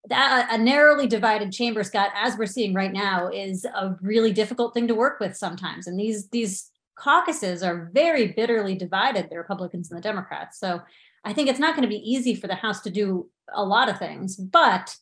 that 0.08 0.48
a 0.50 0.58
narrowly 0.58 1.06
divided 1.06 1.52
chamber 1.52 1.82
scott 1.82 2.10
as 2.14 2.36
we're 2.36 2.46
seeing 2.46 2.74
right 2.74 2.92
now 2.92 3.28
is 3.28 3.64
a 3.64 3.96
really 4.00 4.32
difficult 4.32 4.74
thing 4.74 4.86
to 4.88 4.94
work 4.94 5.20
with 5.20 5.36
sometimes. 5.36 5.86
And 5.86 5.98
these 5.98 6.28
these 6.28 6.70
caucuses 6.96 7.62
are 7.62 7.90
very 7.92 8.28
bitterly 8.28 8.74
divided 8.74 9.28
the 9.28 9.38
republicans 9.38 9.90
and 9.90 9.98
the 9.98 10.02
democrats. 10.02 10.58
So 10.58 10.82
i 11.24 11.32
think 11.32 11.48
it's 11.48 11.58
not 11.58 11.74
going 11.74 11.88
to 11.88 11.96
be 11.96 12.10
easy 12.10 12.34
for 12.34 12.46
the 12.46 12.54
house 12.54 12.80
to 12.82 12.90
do 12.90 13.28
a 13.52 13.64
lot 13.64 13.88
of 13.88 13.98
things 13.98 14.36
but 14.36 14.96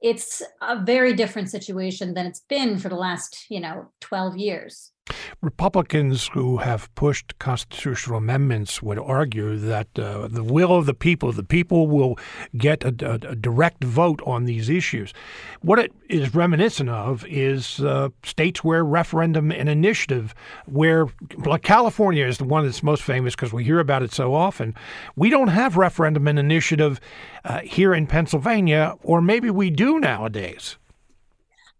it's 0.00 0.42
a 0.62 0.78
very 0.78 1.12
different 1.12 1.50
situation 1.50 2.14
than 2.14 2.26
it's 2.26 2.44
been 2.48 2.78
for 2.78 2.88
the 2.88 2.94
last 2.94 3.46
you 3.48 3.60
know 3.60 3.90
12 4.00 4.36
years 4.36 4.92
Republicans 5.40 6.28
who 6.28 6.58
have 6.58 6.92
pushed 6.94 7.38
constitutional 7.38 8.18
amendments 8.18 8.82
would 8.82 8.98
argue 8.98 9.56
that 9.56 9.86
uh, 9.98 10.28
the 10.28 10.42
will 10.42 10.76
of 10.76 10.86
the 10.86 10.94
people, 10.94 11.32
the 11.32 11.42
people 11.42 11.86
will 11.86 12.18
get 12.56 12.84
a, 12.84 12.94
a, 13.02 13.30
a, 13.30 13.36
direct 13.36 13.84
vote 13.84 14.20
on 14.26 14.44
these 14.44 14.68
issues. 14.68 15.12
What 15.60 15.78
it 15.78 15.92
is 16.08 16.34
reminiscent 16.34 16.88
of 16.88 17.24
is 17.26 17.80
uh, 17.80 18.08
states 18.22 18.64
where 18.64 18.84
referendum 18.84 19.52
and 19.52 19.68
initiative, 19.68 20.34
where 20.66 21.06
like 21.44 21.62
California 21.62 22.26
is 22.26 22.38
the 22.38 22.44
one 22.44 22.64
that's 22.64 22.82
most 22.82 23.02
famous 23.02 23.34
because 23.34 23.52
we 23.52 23.64
hear 23.64 23.78
about 23.78 24.02
it 24.02 24.12
so 24.12 24.34
often. 24.34 24.74
We 25.16 25.30
don't 25.30 25.48
have 25.48 25.76
referendum 25.76 26.26
and 26.28 26.38
initiative 26.38 27.00
uh, 27.44 27.60
here 27.60 27.94
in 27.94 28.06
Pennsylvania, 28.06 28.94
or 29.02 29.20
maybe 29.20 29.50
we 29.50 29.70
do 29.70 29.98
nowadays. 29.98 30.76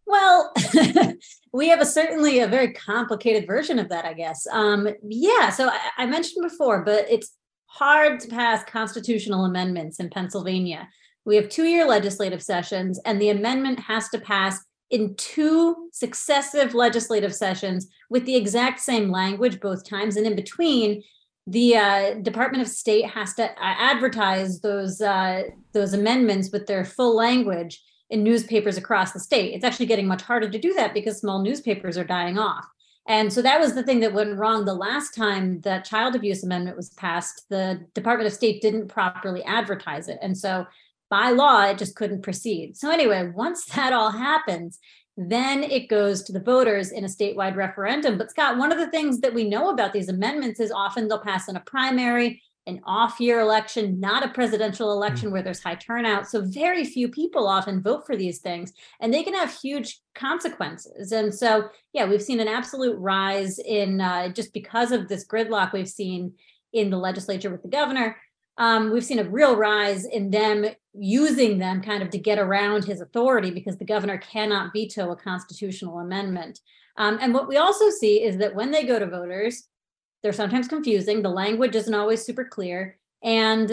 Well, 0.06 0.52
we 1.52 1.68
have 1.68 1.80
a 1.80 1.86
certainly 1.86 2.40
a 2.40 2.48
very 2.48 2.72
complicated 2.72 3.46
version 3.46 3.78
of 3.78 3.88
that, 3.88 4.04
I 4.04 4.12
guess. 4.12 4.46
Um, 4.50 4.88
yeah, 5.02 5.50
so 5.50 5.68
I, 5.68 5.78
I 5.98 6.06
mentioned 6.06 6.42
before, 6.42 6.84
but 6.84 7.06
it's 7.08 7.32
hard 7.66 8.20
to 8.20 8.28
pass 8.28 8.64
constitutional 8.64 9.44
amendments 9.44 10.00
in 10.00 10.10
Pennsylvania. 10.10 10.88
We 11.24 11.36
have 11.36 11.48
two 11.48 11.64
year 11.64 11.86
legislative 11.86 12.42
sessions, 12.42 13.00
and 13.04 13.20
the 13.20 13.30
amendment 13.30 13.80
has 13.80 14.08
to 14.10 14.18
pass 14.18 14.58
in 14.90 15.14
two 15.16 15.88
successive 15.92 16.74
legislative 16.74 17.34
sessions 17.34 17.88
with 18.08 18.24
the 18.24 18.36
exact 18.36 18.80
same 18.80 19.10
language 19.10 19.60
both 19.60 19.88
times. 19.88 20.16
And 20.16 20.26
in 20.26 20.34
between, 20.34 21.02
the 21.46 21.76
uh, 21.76 22.14
Department 22.14 22.62
of 22.62 22.68
State 22.68 23.06
has 23.10 23.34
to 23.34 23.44
uh, 23.44 23.54
advertise 23.58 24.60
those 24.60 25.00
uh, 25.00 25.44
those 25.72 25.94
amendments 25.94 26.50
with 26.52 26.66
their 26.66 26.84
full 26.84 27.16
language 27.16 27.82
in 28.10 28.22
newspapers 28.22 28.76
across 28.76 29.12
the 29.12 29.20
state. 29.20 29.54
It's 29.54 29.64
actually 29.64 29.86
getting 29.86 30.06
much 30.06 30.22
harder 30.22 30.48
to 30.48 30.58
do 30.58 30.72
that 30.74 30.94
because 30.94 31.18
small 31.18 31.42
newspapers 31.42 31.98
are 31.98 32.04
dying 32.04 32.38
off. 32.38 32.66
And 33.06 33.32
so 33.32 33.40
that 33.40 33.58
was 33.58 33.74
the 33.74 33.82
thing 33.82 34.00
that 34.00 34.12
went 34.12 34.36
wrong 34.36 34.64
the 34.64 34.74
last 34.74 35.14
time 35.14 35.60
the 35.62 35.82
child 35.84 36.14
abuse 36.14 36.44
amendment 36.44 36.76
was 36.76 36.90
passed. 36.90 37.46
The 37.48 37.86
Department 37.94 38.26
of 38.26 38.34
State 38.34 38.60
didn't 38.60 38.88
properly 38.88 39.42
advertise 39.44 40.08
it. 40.08 40.18
And 40.20 40.36
so 40.36 40.66
by 41.10 41.30
law, 41.30 41.64
it 41.64 41.78
just 41.78 41.96
couldn't 41.96 42.22
proceed. 42.22 42.76
So, 42.76 42.90
anyway, 42.90 43.30
once 43.34 43.64
that 43.74 43.94
all 43.94 44.10
happens, 44.10 44.78
then 45.16 45.64
it 45.64 45.88
goes 45.88 46.22
to 46.22 46.32
the 46.32 46.40
voters 46.40 46.92
in 46.92 47.04
a 47.04 47.08
statewide 47.08 47.56
referendum. 47.56 48.18
But, 48.18 48.30
Scott, 48.30 48.58
one 48.58 48.70
of 48.70 48.78
the 48.78 48.90
things 48.90 49.20
that 49.20 49.34
we 49.34 49.48
know 49.48 49.70
about 49.70 49.92
these 49.92 50.08
amendments 50.08 50.60
is 50.60 50.70
often 50.70 51.08
they'll 51.08 51.18
pass 51.18 51.48
in 51.48 51.56
a 51.56 51.60
primary 51.60 52.42
an 52.68 52.80
off 52.84 53.18
year 53.18 53.40
election, 53.40 53.98
not 53.98 54.24
a 54.24 54.28
presidential 54.28 54.92
election 54.92 55.30
mm. 55.30 55.32
where 55.32 55.42
there's 55.42 55.62
high 55.62 55.74
turnout. 55.74 56.28
So 56.28 56.42
very 56.44 56.84
few 56.84 57.08
people 57.08 57.48
often 57.48 57.82
vote 57.82 58.06
for 58.06 58.16
these 58.16 58.38
things, 58.38 58.72
and 59.00 59.12
they 59.12 59.22
can 59.22 59.34
have 59.34 59.52
huge 59.52 60.00
consequences. 60.14 61.10
And 61.10 61.34
so, 61.34 61.70
yeah, 61.92 62.06
we've 62.06 62.22
seen 62.22 62.40
an 62.40 62.48
absolute 62.48 62.96
rise 62.98 63.58
in 63.58 64.00
uh, 64.00 64.28
just 64.28 64.52
because 64.52 64.92
of 64.92 65.08
this 65.08 65.26
gridlock 65.26 65.72
we've 65.72 65.88
seen 65.88 66.34
in 66.72 66.90
the 66.90 66.98
legislature 66.98 67.50
with 67.50 67.62
the 67.62 67.68
governor. 67.68 68.16
Um, 68.58 68.92
we've 68.92 69.04
seen 69.04 69.20
a 69.20 69.30
real 69.30 69.56
rise 69.56 70.04
in 70.04 70.30
them 70.30 70.66
using 70.92 71.58
them 71.58 71.80
kind 71.80 72.02
of 72.02 72.10
to 72.10 72.18
get 72.18 72.38
around 72.38 72.84
his 72.84 73.00
authority 73.00 73.50
because 73.50 73.78
the 73.78 73.84
governor 73.84 74.18
cannot 74.18 74.72
veto 74.72 75.10
a 75.12 75.16
constitutional 75.16 76.00
amendment. 76.00 76.60
Um, 76.96 77.18
and 77.22 77.32
what 77.32 77.48
we 77.48 77.56
also 77.56 77.88
see 77.90 78.22
is 78.22 78.38
that 78.38 78.56
when 78.56 78.72
they 78.72 78.84
go 78.84 78.98
to 78.98 79.06
voters, 79.06 79.68
they're 80.22 80.32
sometimes 80.32 80.68
confusing. 80.68 81.22
The 81.22 81.30
language 81.30 81.76
isn't 81.76 81.94
always 81.94 82.24
super 82.24 82.44
clear. 82.44 82.98
And 83.22 83.70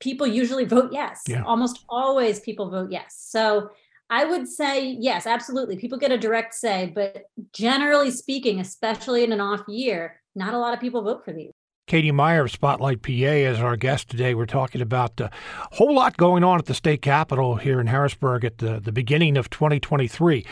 people 0.00 0.26
usually 0.26 0.64
vote 0.64 0.90
yes. 0.92 1.22
Yeah. 1.28 1.42
Almost 1.44 1.84
always 1.88 2.40
people 2.40 2.70
vote 2.70 2.90
yes. 2.90 3.16
So 3.18 3.70
I 4.08 4.24
would 4.24 4.46
say 4.46 4.86
yes, 4.86 5.26
absolutely. 5.26 5.76
People 5.76 5.98
get 5.98 6.12
a 6.12 6.18
direct 6.18 6.54
say, 6.54 6.92
but 6.94 7.24
generally 7.52 8.10
speaking, 8.10 8.60
especially 8.60 9.24
in 9.24 9.32
an 9.32 9.40
off 9.40 9.62
year, 9.68 10.20
not 10.34 10.54
a 10.54 10.58
lot 10.58 10.74
of 10.74 10.80
people 10.80 11.02
vote 11.02 11.24
for 11.24 11.32
these. 11.32 11.52
Katie 11.86 12.10
Meyer 12.10 12.42
of 12.46 12.50
Spotlight 12.50 13.00
PA 13.00 13.10
is 13.10 13.60
our 13.60 13.76
guest 13.76 14.08
today. 14.08 14.34
We're 14.34 14.44
talking 14.44 14.80
about 14.80 15.20
a 15.20 15.30
whole 15.70 15.94
lot 15.94 16.16
going 16.16 16.42
on 16.42 16.58
at 16.58 16.66
the 16.66 16.74
state 16.74 17.00
capitol 17.00 17.54
here 17.54 17.80
in 17.80 17.86
Harrisburg 17.86 18.44
at 18.44 18.58
the, 18.58 18.80
the 18.80 18.90
beginning 18.90 19.36
of 19.36 19.50
2023. 19.50 20.44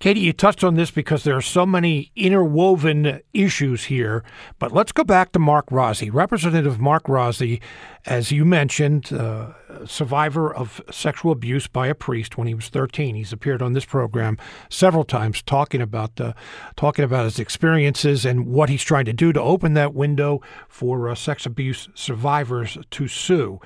Katie, 0.00 0.18
you 0.18 0.32
touched 0.32 0.64
on 0.64 0.74
this 0.74 0.90
because 0.90 1.22
there 1.22 1.36
are 1.36 1.40
so 1.40 1.64
many 1.64 2.10
interwoven 2.16 3.20
issues 3.32 3.84
here, 3.84 4.24
but 4.58 4.72
let's 4.72 4.90
go 4.90 5.04
back 5.04 5.30
to 5.30 5.38
Mark 5.38 5.66
Rozzi. 5.66 6.12
Representative 6.12 6.80
Mark 6.80 7.04
Rozzi, 7.04 7.60
as 8.04 8.32
you 8.32 8.44
mentioned, 8.44 9.12
uh, 9.12 9.52
survivor 9.86 10.52
of 10.52 10.80
sexual 10.90 11.32
abuse 11.32 11.66
by 11.66 11.86
a 11.86 11.94
priest 11.94 12.36
when 12.36 12.46
he 12.46 12.54
was 12.54 12.68
13. 12.68 13.14
He's 13.14 13.32
appeared 13.32 13.62
on 13.62 13.72
this 13.72 13.84
program 13.84 14.38
several 14.68 15.04
times 15.04 15.42
talking 15.42 15.80
about 15.80 16.20
uh, 16.20 16.32
talking 16.76 17.04
about 17.04 17.24
his 17.24 17.38
experiences 17.38 18.24
and 18.24 18.46
what 18.46 18.68
he's 18.68 18.82
trying 18.82 19.04
to 19.04 19.12
do 19.12 19.32
to 19.32 19.40
open 19.40 19.74
that 19.74 19.94
window 19.94 20.40
for 20.80 21.10
uh, 21.10 21.14
sex 21.14 21.44
abuse 21.44 21.90
survivors 21.94 22.78
to 22.90 23.06
sue. 23.06 23.60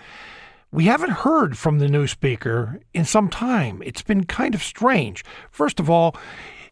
We 0.72 0.86
haven't 0.86 1.10
heard 1.10 1.56
from 1.56 1.78
the 1.78 1.86
new 1.86 2.08
speaker 2.08 2.80
in 2.92 3.04
some 3.04 3.28
time. 3.28 3.80
It's 3.86 4.02
been 4.02 4.24
kind 4.24 4.52
of 4.52 4.64
strange. 4.64 5.24
First 5.52 5.78
of 5.78 5.88
all, 5.88 6.16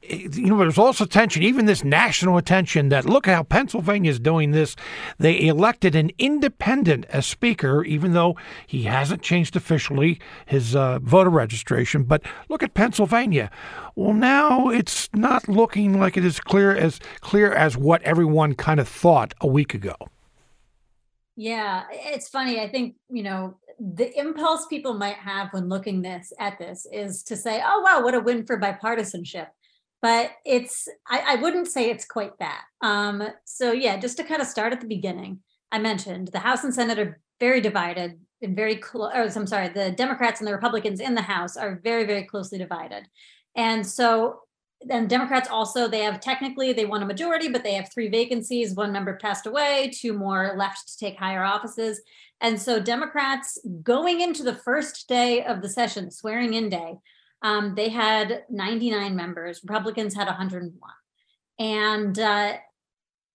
you 0.03 0.47
know, 0.47 0.59
there's 0.59 0.79
also 0.79 1.05
tension, 1.05 1.45
even 1.45 1.67
this 1.67 1.85
national 1.85 2.39
attention 2.39 2.89
that 2.89 3.05
look 3.05 3.27
how 3.27 3.45
Pennsylvania 3.45 4.11
is 4.11 4.19
doing 4.19 4.51
this. 4.51 4.75
They 5.19 5.47
elected 5.47 5.95
an 5.95 6.11
independent 6.19 7.05
as 7.05 7.25
speaker, 7.25 7.85
even 7.85 8.13
though 8.13 8.37
he 8.67 8.83
hasn't 8.83 9.23
changed 9.23 9.55
officially 9.55 10.19
his 10.47 10.75
uh, 10.75 10.99
voter 10.99 11.31
registration. 11.31 12.03
But 12.03 12.23
look 12.49 12.65
at 12.65 12.75
Pennsylvania. 12.75 13.49
Well, 13.95 14.13
now 14.13 14.71
it's 14.71 15.09
not 15.13 15.47
looking 15.47 16.01
like 16.01 16.17
it 16.17 16.25
is 16.25 16.41
clear 16.41 16.75
as 16.75 16.99
clear 17.21 17.53
as 17.53 17.77
what 17.77 18.03
everyone 18.03 18.57
kind 18.57 18.81
of 18.81 18.89
thought 18.89 19.35
a 19.41 19.47
week 19.47 19.73
ago. 19.73 19.95
Yeah, 21.37 21.85
it's 21.91 22.29
funny. 22.29 22.61
I 22.61 22.69
think 22.69 22.97
you 23.11 23.23
know 23.23 23.57
the 23.79 24.17
impulse 24.19 24.67
people 24.67 24.95
might 24.95 25.17
have 25.17 25.49
when 25.53 25.69
looking 25.69 26.03
this 26.03 26.33
at 26.39 26.59
this 26.59 26.87
is 26.93 27.23
to 27.25 27.37
say, 27.37 27.63
"Oh 27.65 27.81
wow, 27.81 28.03
what 28.03 28.15
a 28.15 28.21
win 28.21 28.47
for 28.47 28.61
bipartisanship." 28.61 29.49
but 30.03 30.33
it's 30.45 30.89
I, 31.09 31.21
I, 31.29 31.35
wouldn't 31.37 31.69
say 31.69 31.89
it's 31.89 32.05
quite 32.05 32.37
that. 32.41 32.63
Um, 32.83 33.23
so 33.45 33.71
yeah, 33.73 33.97
just 33.99 34.17
to 34.17 34.25
kind 34.25 34.43
of 34.43 34.49
start 34.49 34.73
at 34.73 34.81
the 34.81 34.89
beginning, 34.89 35.39
I 35.71 35.79
mentioned 35.79 36.29
the 36.29 36.41
House 36.41 36.65
and 36.65 36.75
Senate 36.75 36.99
are 36.99 37.21
very 37.41 37.61
divided 37.61 38.19
and 38.43 38.57
very 38.57 38.77
close. 38.77 39.37
I'm 39.37 39.47
sorry, 39.47 39.69
the 39.69 39.93
Democrats 39.93 40.41
and 40.41 40.49
the 40.49 40.53
Republicans 40.53 41.01
in 41.01 41.15
the 41.15 41.23
House 41.23 41.57
are 41.57 41.81
very 41.83 42.05
very 42.05 42.25
closely 42.25 42.59
divided, 42.59 43.07
and 43.57 43.87
so 43.87 44.41
then 44.87 45.09
Democrats 45.09 45.49
also 45.49 45.89
they 45.89 46.01
have 46.01 46.21
technically 46.21 46.73
they 46.73 46.87
won 46.87 47.03
a 47.03 47.07
majority, 47.07 47.49
but 47.49 47.63
they 47.63 47.75
have 47.75 47.93
three 47.93 48.09
vacancies. 48.09 48.75
One 48.75 48.93
member 48.93 49.17
passed 49.17 49.47
away, 49.47 49.91
two 49.95 50.13
more 50.13 50.55
left 50.57 50.89
to 50.89 50.99
take 50.99 51.19
higher 51.19 51.45
offices. 51.45 52.01
And 52.41 52.61
so 52.61 52.81
Democrats 52.81 53.59
going 53.83 54.21
into 54.21 54.43
the 54.43 54.55
first 54.55 55.09
day 55.09 55.45
of 55.45 55.63
the 55.63 55.69
session, 55.69 56.11
swearing 56.11 56.55
in 56.55 56.69
day, 56.69 56.95
um, 57.43 57.75
they 57.75 57.89
had 57.89 58.45
99 58.51 59.15
members. 59.15 59.61
Republicans 59.63 60.15
had 60.15 60.27
101. 60.27 60.75
And 61.59 62.19
uh, 62.19 62.57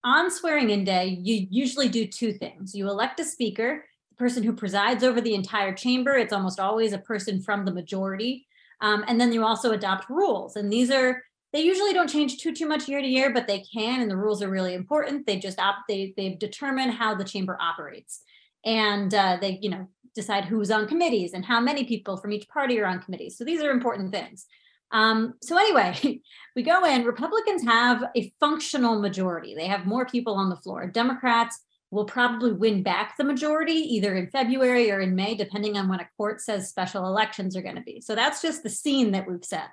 on 0.04 0.32
swearing 0.32 0.70
in 0.70 0.84
day, 0.84 1.20
you 1.22 1.48
usually 1.50 1.90
do 1.90 2.08
two 2.08 2.34
things. 2.34 2.76
You 2.76 2.90
elect 2.90 3.20
a 3.20 3.26
speaker, 3.26 3.86
the 4.10 4.16
person 4.16 4.44
who 4.44 4.54
presides 4.54 5.04
over 5.04 5.22
the 5.22 5.36
entire 5.36 5.74
chamber. 5.74 6.16
It's 6.16 6.34
almost 6.34 6.60
always 6.60 6.94
a 6.94 6.98
person 6.98 7.42
from 7.42 7.66
the 7.66 7.74
majority. 7.74 8.48
Um, 8.82 9.04
and 9.08 9.20
then 9.20 9.34
you 9.34 9.44
also 9.44 9.72
adopt 9.72 10.10
rules. 10.10 10.56
And 10.56 10.72
these 10.72 10.92
are 10.92 11.24
they 11.54 11.62
usually 11.62 11.94
don't 11.94 12.10
change 12.10 12.38
too 12.38 12.54
too 12.54 12.68
much 12.68 12.88
year 12.88 13.02
to 13.02 13.08
year, 13.08 13.32
but 13.34 13.48
they 13.48 13.60
can, 13.74 14.02
and 14.02 14.12
the 14.12 14.18
rules 14.18 14.42
are 14.42 14.50
really 14.50 14.74
important. 14.74 15.26
They 15.26 15.40
just 15.40 15.60
opt 15.60 15.82
they 15.88 16.14
they 16.18 16.36
determine 16.36 16.90
how 16.90 17.16
the 17.16 17.24
chamber 17.24 17.58
operates, 17.62 18.22
and 18.66 19.14
uh, 19.14 19.38
they 19.40 19.60
you 19.62 19.70
know 19.70 19.88
decide 20.14 20.46
who's 20.46 20.72
on 20.72 20.88
committees 20.88 21.34
and 21.34 21.46
how 21.46 21.60
many 21.60 21.86
people 21.86 22.18
from 22.18 22.34
each 22.34 22.50
party 22.50 22.80
are 22.80 22.88
on 22.88 23.00
committees. 23.00 23.38
So 23.38 23.46
these 23.46 23.62
are 23.62 23.70
important 23.70 24.12
things. 24.12 24.48
Um, 24.92 25.36
so 25.44 25.58
anyway, 25.58 26.22
we 26.56 26.64
go 26.64 26.84
in. 26.86 27.06
Republicans 27.06 27.64
have 27.64 28.04
a 28.16 28.34
functional 28.40 29.00
majority. 29.00 29.54
They 29.56 29.68
have 29.68 29.86
more 29.86 30.06
people 30.06 30.34
on 30.34 30.50
the 30.50 30.56
floor. 30.56 30.88
Democrats 30.88 31.64
will 31.92 32.06
probably 32.06 32.52
win 32.52 32.84
back 32.84 33.16
the 33.16 33.24
majority 33.24 33.74
either 33.74 34.16
in 34.16 34.30
February 34.30 34.92
or 34.92 35.00
in 35.00 35.16
May, 35.16 35.36
depending 35.36 35.78
on 35.78 35.88
when 35.88 36.02
a 36.02 36.10
court 36.18 36.42
says 36.42 36.68
special 36.68 37.06
elections 37.06 37.56
are 37.56 37.62
going 37.62 37.76
to 37.76 37.82
be. 37.82 38.02
So 38.02 38.14
that's 38.14 38.42
just 38.42 38.64
the 38.64 38.70
scene 38.70 39.12
that 39.12 39.28
we've 39.28 39.46
set. 39.46 39.70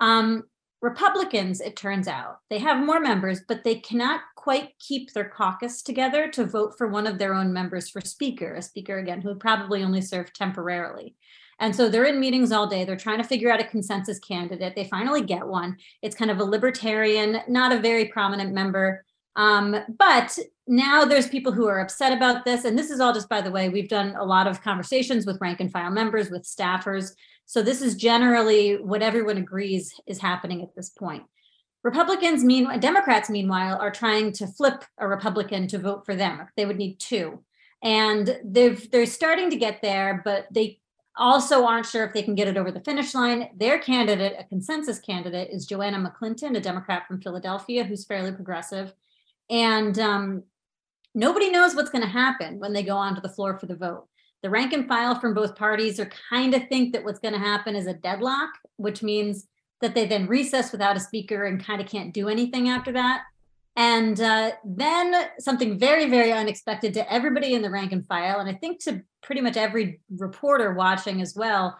Um, 0.00 0.44
Republicans, 0.86 1.60
it 1.60 1.74
turns 1.74 2.06
out, 2.06 2.38
they 2.48 2.58
have 2.58 2.86
more 2.86 3.00
members, 3.00 3.40
but 3.48 3.64
they 3.64 3.74
cannot 3.74 4.20
quite 4.36 4.78
keep 4.78 5.12
their 5.12 5.28
caucus 5.28 5.82
together 5.82 6.28
to 6.28 6.46
vote 6.46 6.78
for 6.78 6.86
one 6.86 7.08
of 7.08 7.18
their 7.18 7.34
own 7.34 7.52
members 7.52 7.88
for 7.88 8.00
speaker, 8.00 8.54
a 8.54 8.62
speaker 8.62 8.98
again 8.98 9.20
who 9.20 9.34
probably 9.34 9.82
only 9.82 10.00
served 10.00 10.32
temporarily. 10.36 11.16
And 11.58 11.74
so 11.74 11.88
they're 11.88 12.04
in 12.04 12.20
meetings 12.20 12.52
all 12.52 12.68
day. 12.68 12.84
They're 12.84 12.94
trying 12.94 13.18
to 13.18 13.24
figure 13.24 13.50
out 13.50 13.60
a 13.60 13.64
consensus 13.64 14.20
candidate. 14.20 14.76
They 14.76 14.84
finally 14.84 15.22
get 15.22 15.44
one. 15.44 15.76
It's 16.02 16.14
kind 16.14 16.30
of 16.30 16.38
a 16.38 16.44
libertarian, 16.44 17.40
not 17.48 17.72
a 17.72 17.80
very 17.80 18.04
prominent 18.04 18.54
member. 18.54 19.04
Um, 19.36 19.76
but 19.98 20.36
now 20.66 21.04
there's 21.04 21.28
people 21.28 21.52
who 21.52 21.68
are 21.68 21.80
upset 21.80 22.12
about 22.12 22.44
this. 22.44 22.64
And 22.64 22.76
this 22.76 22.90
is 22.90 23.00
all 23.00 23.12
just 23.12 23.28
by 23.28 23.40
the 23.40 23.50
way, 23.50 23.68
we've 23.68 23.88
done 23.88 24.16
a 24.18 24.24
lot 24.24 24.46
of 24.46 24.62
conversations 24.62 25.26
with 25.26 25.40
rank 25.40 25.60
and 25.60 25.70
file 25.70 25.90
members, 25.90 26.30
with 26.30 26.42
staffers. 26.42 27.12
So 27.44 27.62
this 27.62 27.82
is 27.82 27.94
generally 27.94 28.76
what 28.76 29.02
everyone 29.02 29.36
agrees 29.36 29.94
is 30.06 30.18
happening 30.18 30.62
at 30.62 30.74
this 30.74 30.88
point. 30.88 31.22
Republicans, 31.84 32.42
meanwhile, 32.42 32.80
Democrats, 32.80 33.30
meanwhile, 33.30 33.78
are 33.80 33.92
trying 33.92 34.32
to 34.32 34.46
flip 34.48 34.84
a 34.98 35.06
Republican 35.06 35.68
to 35.68 35.78
vote 35.78 36.04
for 36.04 36.16
them. 36.16 36.48
They 36.56 36.66
would 36.66 36.78
need 36.78 36.98
two. 36.98 37.44
And 37.82 38.40
they've 38.42 38.90
they're 38.90 39.06
starting 39.06 39.50
to 39.50 39.56
get 39.56 39.82
there, 39.82 40.22
but 40.24 40.46
they 40.50 40.80
also 41.16 41.64
aren't 41.64 41.86
sure 41.86 42.04
if 42.04 42.12
they 42.12 42.22
can 42.22 42.34
get 42.34 42.48
it 42.48 42.56
over 42.56 42.72
the 42.72 42.80
finish 42.80 43.14
line. 43.14 43.50
Their 43.56 43.78
candidate, 43.78 44.34
a 44.38 44.44
consensus 44.44 44.98
candidate, 44.98 45.50
is 45.52 45.66
Joanna 45.66 45.98
McClinton, 45.98 46.56
a 46.56 46.60
Democrat 46.60 47.06
from 47.06 47.20
Philadelphia 47.20 47.84
who's 47.84 48.04
fairly 48.04 48.32
progressive. 48.32 48.92
And 49.50 49.98
um, 49.98 50.42
nobody 51.14 51.50
knows 51.50 51.74
what's 51.74 51.90
going 51.90 52.04
to 52.04 52.10
happen 52.10 52.58
when 52.58 52.72
they 52.72 52.82
go 52.82 52.96
onto 52.96 53.20
the 53.20 53.28
floor 53.28 53.58
for 53.58 53.66
the 53.66 53.76
vote. 53.76 54.06
The 54.42 54.50
rank 54.50 54.72
and 54.72 54.86
file 54.86 55.18
from 55.18 55.34
both 55.34 55.56
parties 55.56 55.98
are 55.98 56.10
kind 56.30 56.54
of 56.54 56.68
think 56.68 56.92
that 56.92 57.04
what's 57.04 57.18
going 57.18 57.34
to 57.34 57.40
happen 57.40 57.74
is 57.74 57.86
a 57.86 57.94
deadlock, 57.94 58.50
which 58.76 59.02
means 59.02 59.46
that 59.80 59.94
they 59.94 60.06
then 60.06 60.26
recess 60.26 60.72
without 60.72 60.96
a 60.96 61.00
speaker 61.00 61.44
and 61.44 61.64
kind 61.64 61.80
of 61.80 61.88
can't 61.88 62.14
do 62.14 62.28
anything 62.28 62.68
after 62.68 62.92
that. 62.92 63.24
And 63.76 64.18
uh, 64.20 64.52
then 64.64 65.28
something 65.38 65.78
very, 65.78 66.08
very 66.08 66.32
unexpected 66.32 66.94
to 66.94 67.12
everybody 67.12 67.52
in 67.52 67.60
the 67.62 67.70
rank 67.70 67.92
and 67.92 68.06
file, 68.06 68.40
and 68.40 68.48
I 68.48 68.54
think 68.54 68.82
to 68.84 69.02
pretty 69.22 69.42
much 69.42 69.56
every 69.58 70.00
reporter 70.16 70.72
watching 70.72 71.20
as 71.20 71.34
well, 71.36 71.76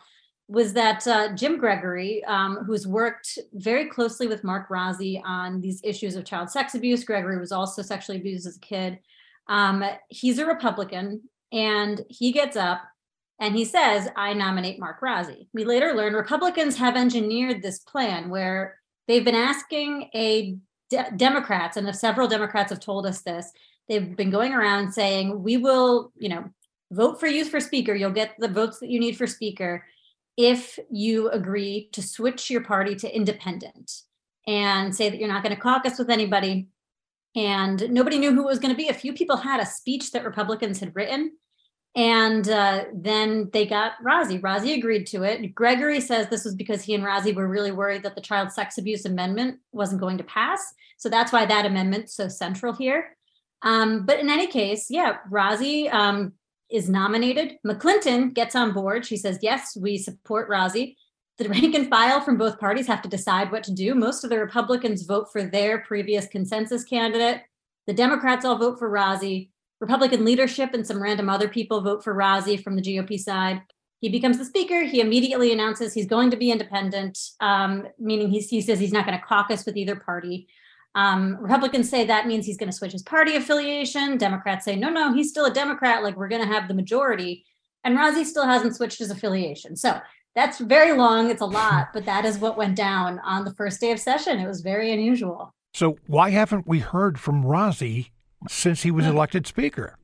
was 0.49 0.73
that 0.75 1.07
uh, 1.09 1.35
Jim 1.35 1.59
Gregory, 1.59 2.25
um, 2.25 2.59
who's 2.65 2.87
worked 2.87 3.39
very 3.55 3.87
closely 3.87 4.29
with 4.29 4.45
Mark 4.45 4.69
Rozzi 4.69 5.21
on 5.25 5.61
these 5.61 5.81
issues 5.83 6.15
of 6.15 6.25
child 6.25 6.51
sex 6.51 6.75
abuse, 6.75 7.05
Gregory 7.05 7.39
was 7.39 7.53
also 7.53 7.83
sexually 7.83 8.19
abused 8.19 8.47
as 8.47 8.57
a 8.57 8.61
kid. 8.61 9.01
Um, 9.49 9.85
he's 10.09 10.39
a 10.39 10.47
Republican, 10.47 11.23
and 11.53 12.01
he 12.09 12.33
gets 12.33 12.57
up 12.57 12.83
and 13.39 13.55
he 13.55 13.65
says, 13.65 14.09
I 14.17 14.33
nominate 14.33 14.81
Mark 14.81 15.01
Rozzi. 15.01 15.49
We 15.53 15.65
later 15.65 15.93
learn 15.93 16.15
Republicans 16.15 16.77
have 16.79 16.97
engineered 16.97 17.61
this 17.61 17.81
plan 17.81 18.31
where 18.31 18.79
they've 19.09 19.25
been 19.25 19.35
asking 19.35 20.09
a 20.15 20.57
de- 20.91 21.11
Democrats, 21.17 21.77
and 21.77 21.95
several 21.95 22.29
Democrats 22.29 22.71
have 22.71 22.81
told 22.81 23.05
us 23.05 23.23
this. 23.23 23.51
They've 23.89 24.17
been 24.17 24.31
going 24.31 24.55
around 24.55 24.93
saying, 24.93 25.43
we 25.43 25.59
will, 25.59 26.13
you 26.17 26.29
know, 26.29 26.45
vote 26.91 27.21
for 27.21 27.27
you 27.27 27.45
for 27.45 27.61
speaker. 27.61 27.95
You'll 27.95 28.11
get 28.11 28.35
the 28.39 28.49
votes 28.49 28.79
that 28.79 28.91
you 28.91 28.99
need 29.01 29.17
for 29.17 29.27
speaker 29.27 29.85
if 30.37 30.79
you 30.91 31.31
agree 31.31 31.89
to 31.93 32.03
switch 32.03 32.51
your 32.51 32.63
party 32.63 32.95
to 32.97 33.15
independent 33.15 34.03
and 34.47 34.95
say 34.95 35.09
that 35.09 35.19
you're 35.19 35.29
not 35.29 35.43
going 35.43 35.55
to 35.55 35.61
caucus 35.61 35.99
with 35.99 36.11
anybody. 36.11 36.69
And 37.35 37.91
nobody 37.91 38.19
knew 38.19 38.33
who 38.33 38.43
it 38.43 38.51
was 38.51 38.59
going 38.59 38.73
to 38.73 38.77
be. 38.77 38.89
A 38.89 38.95
few 38.95 39.13
people 39.13 39.37
had 39.37 39.61
a 39.61 39.67
speech 39.67 40.13
that 40.13 40.25
Republicans 40.25 40.81
had 40.81 40.95
written 40.95 41.33
and 41.97 42.47
uh, 42.51 42.85
then 42.93 43.49
they 43.55 43.65
got 43.65 43.93
Rozzi. 44.05 44.39
Rozzi 44.39 44.77
agreed 44.77 45.07
to 45.09 45.23
it. 45.23 45.55
Gregory 45.55 46.03
says 46.03 46.29
this 46.29 46.45
was 46.45 46.55
because 46.55 46.83
he 46.83 46.95
and 46.95 47.03
Rozzi 47.03 47.35
were 47.35 47.49
really 47.49 47.73
worried 47.73 48.03
that 48.03 48.15
the 48.15 48.21
child 48.21 48.53
sex 48.53 48.77
abuse 48.77 49.07
amendment 49.07 49.61
wasn't 49.73 50.03
going 50.03 50.19
to 50.19 50.25
pass. 50.25 50.61
So 50.99 51.09
that's 51.09 51.33
why 51.33 51.47
that 51.47 51.65
amendment's 51.65 52.15
so 52.15 52.29
central 52.29 52.75
here. 52.75 53.17
Um, 53.63 54.05
but 54.05 54.21
in 54.21 54.29
any 54.29 54.47
case, 54.47 54.91
yeah, 54.91 55.17
Rozzi 55.31 55.93
um, 55.93 56.35
is 56.71 56.89
nominated. 56.89 57.59
McClinton 57.67 58.35
gets 58.35 58.55
on 58.55 58.73
board. 58.73 59.07
She 59.07 59.17
says, 59.17 59.39
yes, 59.43 59.77
we 59.77 59.99
support 59.99 60.49
Rozzi. 60.51 60.97
The 61.39 61.49
rank 61.49 61.75
and 61.75 61.89
file 61.89 62.21
from 62.21 62.39
both 62.39 62.59
parties 62.59 62.87
have 62.87 63.03
to 63.03 63.09
decide 63.09 63.53
what 63.53 63.63
to 63.65 63.73
do. 63.73 63.95
Most 63.95 64.25
of 64.25 64.31
the 64.31 64.39
Republicans 64.39 65.03
vote 65.03 65.29
for 65.31 65.45
their 65.45 65.81
previous 65.81 66.27
consensus 66.27 66.83
candidate. 66.85 67.43
The 67.87 67.93
Democrats 67.93 68.45
all 68.45 68.57
vote 68.57 68.79
for 68.79 68.91
Rozzi. 68.91 69.51
Republican 69.81 70.25
leadership 70.25 70.73
and 70.73 70.87
some 70.87 71.03
random 71.03 71.29
other 71.29 71.49
people 71.49 71.83
vote 71.83 72.03
for 72.03 72.15
Rozzi 72.15 72.63
from 72.63 72.77
the 72.77 72.83
GOP 72.83 73.19
side. 73.19 73.61
He 74.01 74.09
becomes 74.09 74.39
the 74.39 74.45
speaker. 74.45 74.85
He 74.85 75.01
immediately 75.01 75.53
announces 75.53 75.93
he's 75.93 76.07
going 76.07 76.31
to 76.31 76.37
be 76.37 76.51
independent, 76.51 77.19
um, 77.41 77.87
meaning 77.99 78.31
he, 78.31 78.41
he 78.41 78.61
says 78.61 78.79
he's 78.79 78.93
not 78.93 79.07
going 79.07 79.19
to 79.19 79.25
caucus 79.25 79.67
with 79.67 79.77
either 79.77 79.97
party. 79.97 80.49
Um, 80.97 81.37
Republicans 81.41 81.91
say 81.91 82.07
that 82.07 82.27
means 82.27 82.47
he's 82.47 82.57
going 82.57 82.71
to 82.71 82.77
switch 82.77 82.93
his 82.93 83.03
party 83.03 83.37
affiliation. 83.37 84.17
Democrats 84.17 84.65
say, 84.65 84.77
no, 84.77 84.89
no, 84.89 85.13
he's 85.13 85.29
still 85.29 85.45
a 85.45 85.53
Democrat. 85.53 86.03
Like 86.03 86.17
we're 86.17 86.27
going 86.27 86.41
to 86.41 86.53
have 86.53 86.69
the 86.69 86.75
majority. 86.75 87.45
And 87.85 87.97
Rozzi 87.97 88.25
still 88.25 88.47
hasn't 88.47 88.75
switched 88.75 88.99
his 88.99 89.11
affiliation. 89.11 89.77
So 89.77 90.01
that's 90.35 90.59
very 90.59 90.97
long. 90.97 91.31
It's 91.31 91.43
a 91.43 91.47
lot, 91.47 91.89
but 91.93 92.07
that 92.07 92.25
is 92.25 92.39
what 92.39 92.57
went 92.57 92.77
down 92.77 93.21
on 93.21 93.45
the 93.45 93.55
first 93.55 93.79
day 93.81 93.93
of 93.93 94.01
session. 94.01 94.39
It 94.39 94.49
was 94.49 94.63
very 94.63 94.91
unusual. 94.91 95.55
So 95.75 95.99
why 96.07 96.31
haven't 96.31 96.67
we 96.67 96.79
heard 96.79 97.21
from 97.21 97.45
Rozzi 97.45 98.09
since 98.49 98.83
he 98.83 98.91
was 98.91 99.07
elected 99.07 99.47
speaker? 99.47 99.99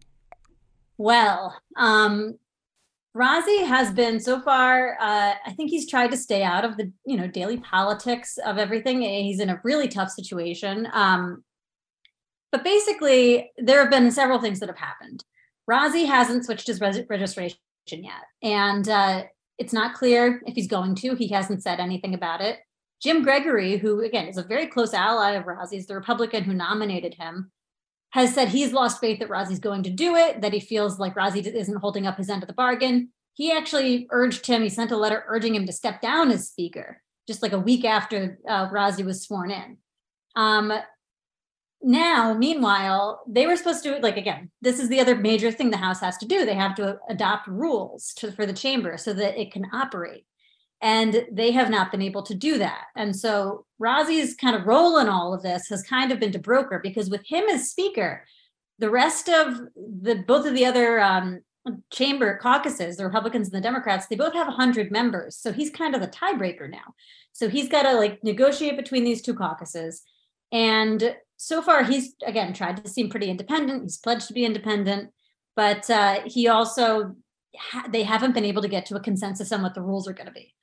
Well, 0.98 1.58
um, 1.76 2.38
Rozzi 3.14 3.66
has 3.66 3.92
been 3.92 4.20
so 4.20 4.40
far. 4.40 4.96
Uh, 4.98 5.34
I 5.46 5.52
think 5.52 5.70
he's 5.70 5.88
tried 5.88 6.10
to 6.12 6.16
stay 6.16 6.42
out 6.42 6.64
of 6.64 6.76
the 6.76 6.90
you 7.04 7.16
know 7.16 7.26
daily 7.26 7.58
politics 7.58 8.38
of 8.38 8.58
everything. 8.58 9.02
He's 9.02 9.40
in 9.40 9.50
a 9.50 9.60
really 9.64 9.88
tough 9.88 10.10
situation. 10.10 10.88
Um, 10.92 11.44
but 12.50 12.64
basically, 12.64 13.50
there 13.58 13.80
have 13.80 13.90
been 13.90 14.10
several 14.10 14.40
things 14.40 14.60
that 14.60 14.68
have 14.68 14.78
happened. 14.78 15.24
Rozzi 15.70 16.06
hasn't 16.06 16.44
switched 16.44 16.66
his 16.66 16.80
res- 16.80 17.02
registration 17.08 17.58
yet, 17.88 18.24
and 18.42 18.88
uh, 18.88 19.24
it's 19.58 19.72
not 19.72 19.94
clear 19.94 20.42
if 20.46 20.54
he's 20.54 20.68
going 20.68 20.94
to. 20.96 21.14
He 21.14 21.28
hasn't 21.28 21.62
said 21.62 21.80
anything 21.80 22.14
about 22.14 22.40
it. 22.40 22.58
Jim 23.02 23.22
Gregory, 23.22 23.76
who 23.76 24.00
again 24.00 24.26
is 24.26 24.38
a 24.38 24.42
very 24.42 24.66
close 24.66 24.94
ally 24.94 25.32
of 25.32 25.44
Rozzi's, 25.44 25.86
the 25.86 25.94
Republican 25.96 26.44
who 26.44 26.54
nominated 26.54 27.14
him, 27.14 27.50
has 28.12 28.34
said 28.34 28.48
he's 28.48 28.72
lost 28.72 29.00
faith 29.00 29.18
that 29.18 29.28
Rozzi's 29.28 29.58
going 29.58 29.82
to 29.84 29.90
do 29.90 30.16
it, 30.16 30.42
that 30.42 30.52
he 30.52 30.60
feels 30.60 30.98
like 30.98 31.14
Rozzi 31.14 31.46
isn't 31.46 31.80
holding 31.80 32.06
up 32.06 32.18
his 32.18 32.28
end 32.28 32.42
of 32.42 32.46
the 32.46 32.54
bargain. 32.54 33.08
He 33.34 33.50
actually 33.50 34.06
urged 34.10 34.46
him, 34.46 34.62
he 34.62 34.68
sent 34.68 34.92
a 34.92 34.96
letter 34.96 35.24
urging 35.26 35.54
him 35.54 35.66
to 35.66 35.72
step 35.72 36.00
down 36.02 36.30
as 36.30 36.48
speaker, 36.48 37.02
just 37.26 37.42
like 37.42 37.52
a 37.52 37.58
week 37.58 37.84
after 37.84 38.38
uh, 38.46 38.68
Rozzi 38.68 39.04
was 39.04 39.22
sworn 39.22 39.50
in. 39.50 39.78
Um, 40.36 40.72
now, 41.82 42.34
meanwhile, 42.34 43.22
they 43.26 43.46
were 43.46 43.56
supposed 43.56 43.82
to, 43.84 43.98
like, 43.98 44.16
again, 44.16 44.50
this 44.60 44.78
is 44.78 44.88
the 44.88 45.00
other 45.00 45.16
major 45.16 45.50
thing 45.50 45.70
the 45.70 45.76
House 45.78 46.00
has 46.00 46.16
to 46.18 46.26
do. 46.26 46.44
They 46.44 46.54
have 46.54 46.76
to 46.76 46.98
adopt 47.08 47.48
rules 47.48 48.12
to, 48.18 48.30
for 48.30 48.46
the 48.46 48.52
chamber 48.52 48.96
so 48.98 49.12
that 49.14 49.40
it 49.40 49.52
can 49.52 49.66
operate. 49.72 50.24
And 50.82 51.26
they 51.30 51.52
have 51.52 51.70
not 51.70 51.92
been 51.92 52.02
able 52.02 52.24
to 52.24 52.34
do 52.34 52.58
that. 52.58 52.86
And 52.96 53.14
so 53.14 53.66
Rozzi's 53.80 54.34
kind 54.34 54.56
of 54.56 54.66
role 54.66 54.98
in 54.98 55.08
all 55.08 55.32
of 55.32 55.42
this 55.42 55.68
has 55.68 55.82
kind 55.84 56.10
of 56.10 56.18
been 56.18 56.32
to 56.32 56.40
broker 56.40 56.80
because 56.82 57.08
with 57.08 57.24
him 57.24 57.44
as 57.48 57.70
speaker, 57.70 58.24
the 58.80 58.90
rest 58.90 59.28
of 59.28 59.60
the 59.76 60.24
both 60.26 60.44
of 60.44 60.54
the 60.54 60.66
other 60.66 61.00
um, 61.00 61.40
chamber 61.92 62.36
caucuses, 62.42 62.96
the 62.96 63.04
Republicans 63.04 63.48
and 63.48 63.56
the 63.56 63.60
Democrats, 63.60 64.06
they 64.06 64.16
both 64.16 64.34
have 64.34 64.48
100 64.48 64.90
members. 64.90 65.36
So 65.36 65.52
he's 65.52 65.70
kind 65.70 65.94
of 65.94 66.00
the 66.00 66.08
tiebreaker 66.08 66.68
now. 66.68 66.94
So 67.32 67.48
he's 67.48 67.68
got 67.68 67.82
to 67.84 67.94
like 67.94 68.22
negotiate 68.24 68.76
between 68.76 69.04
these 69.04 69.22
two 69.22 69.34
caucuses. 69.34 70.02
And 70.50 71.16
so 71.36 71.62
far, 71.62 71.84
he's 71.84 72.14
again 72.26 72.52
tried 72.52 72.84
to 72.84 72.90
seem 72.90 73.08
pretty 73.08 73.30
independent. 73.30 73.82
He's 73.82 73.98
pledged 73.98 74.28
to 74.28 74.34
be 74.34 74.44
independent, 74.44 75.10
but 75.56 75.88
uh, 75.88 76.20
he 76.24 76.48
also 76.48 77.16
ha- 77.56 77.88
they 77.90 78.02
haven't 78.02 78.34
been 78.34 78.44
able 78.44 78.62
to 78.62 78.68
get 78.68 78.86
to 78.86 78.96
a 78.96 79.00
consensus 79.00 79.52
on 79.52 79.62
what 79.62 79.74
the 79.74 79.80
rules 79.82 80.06
are 80.06 80.12
going 80.12 80.26
to 80.26 80.32
be. 80.32 80.54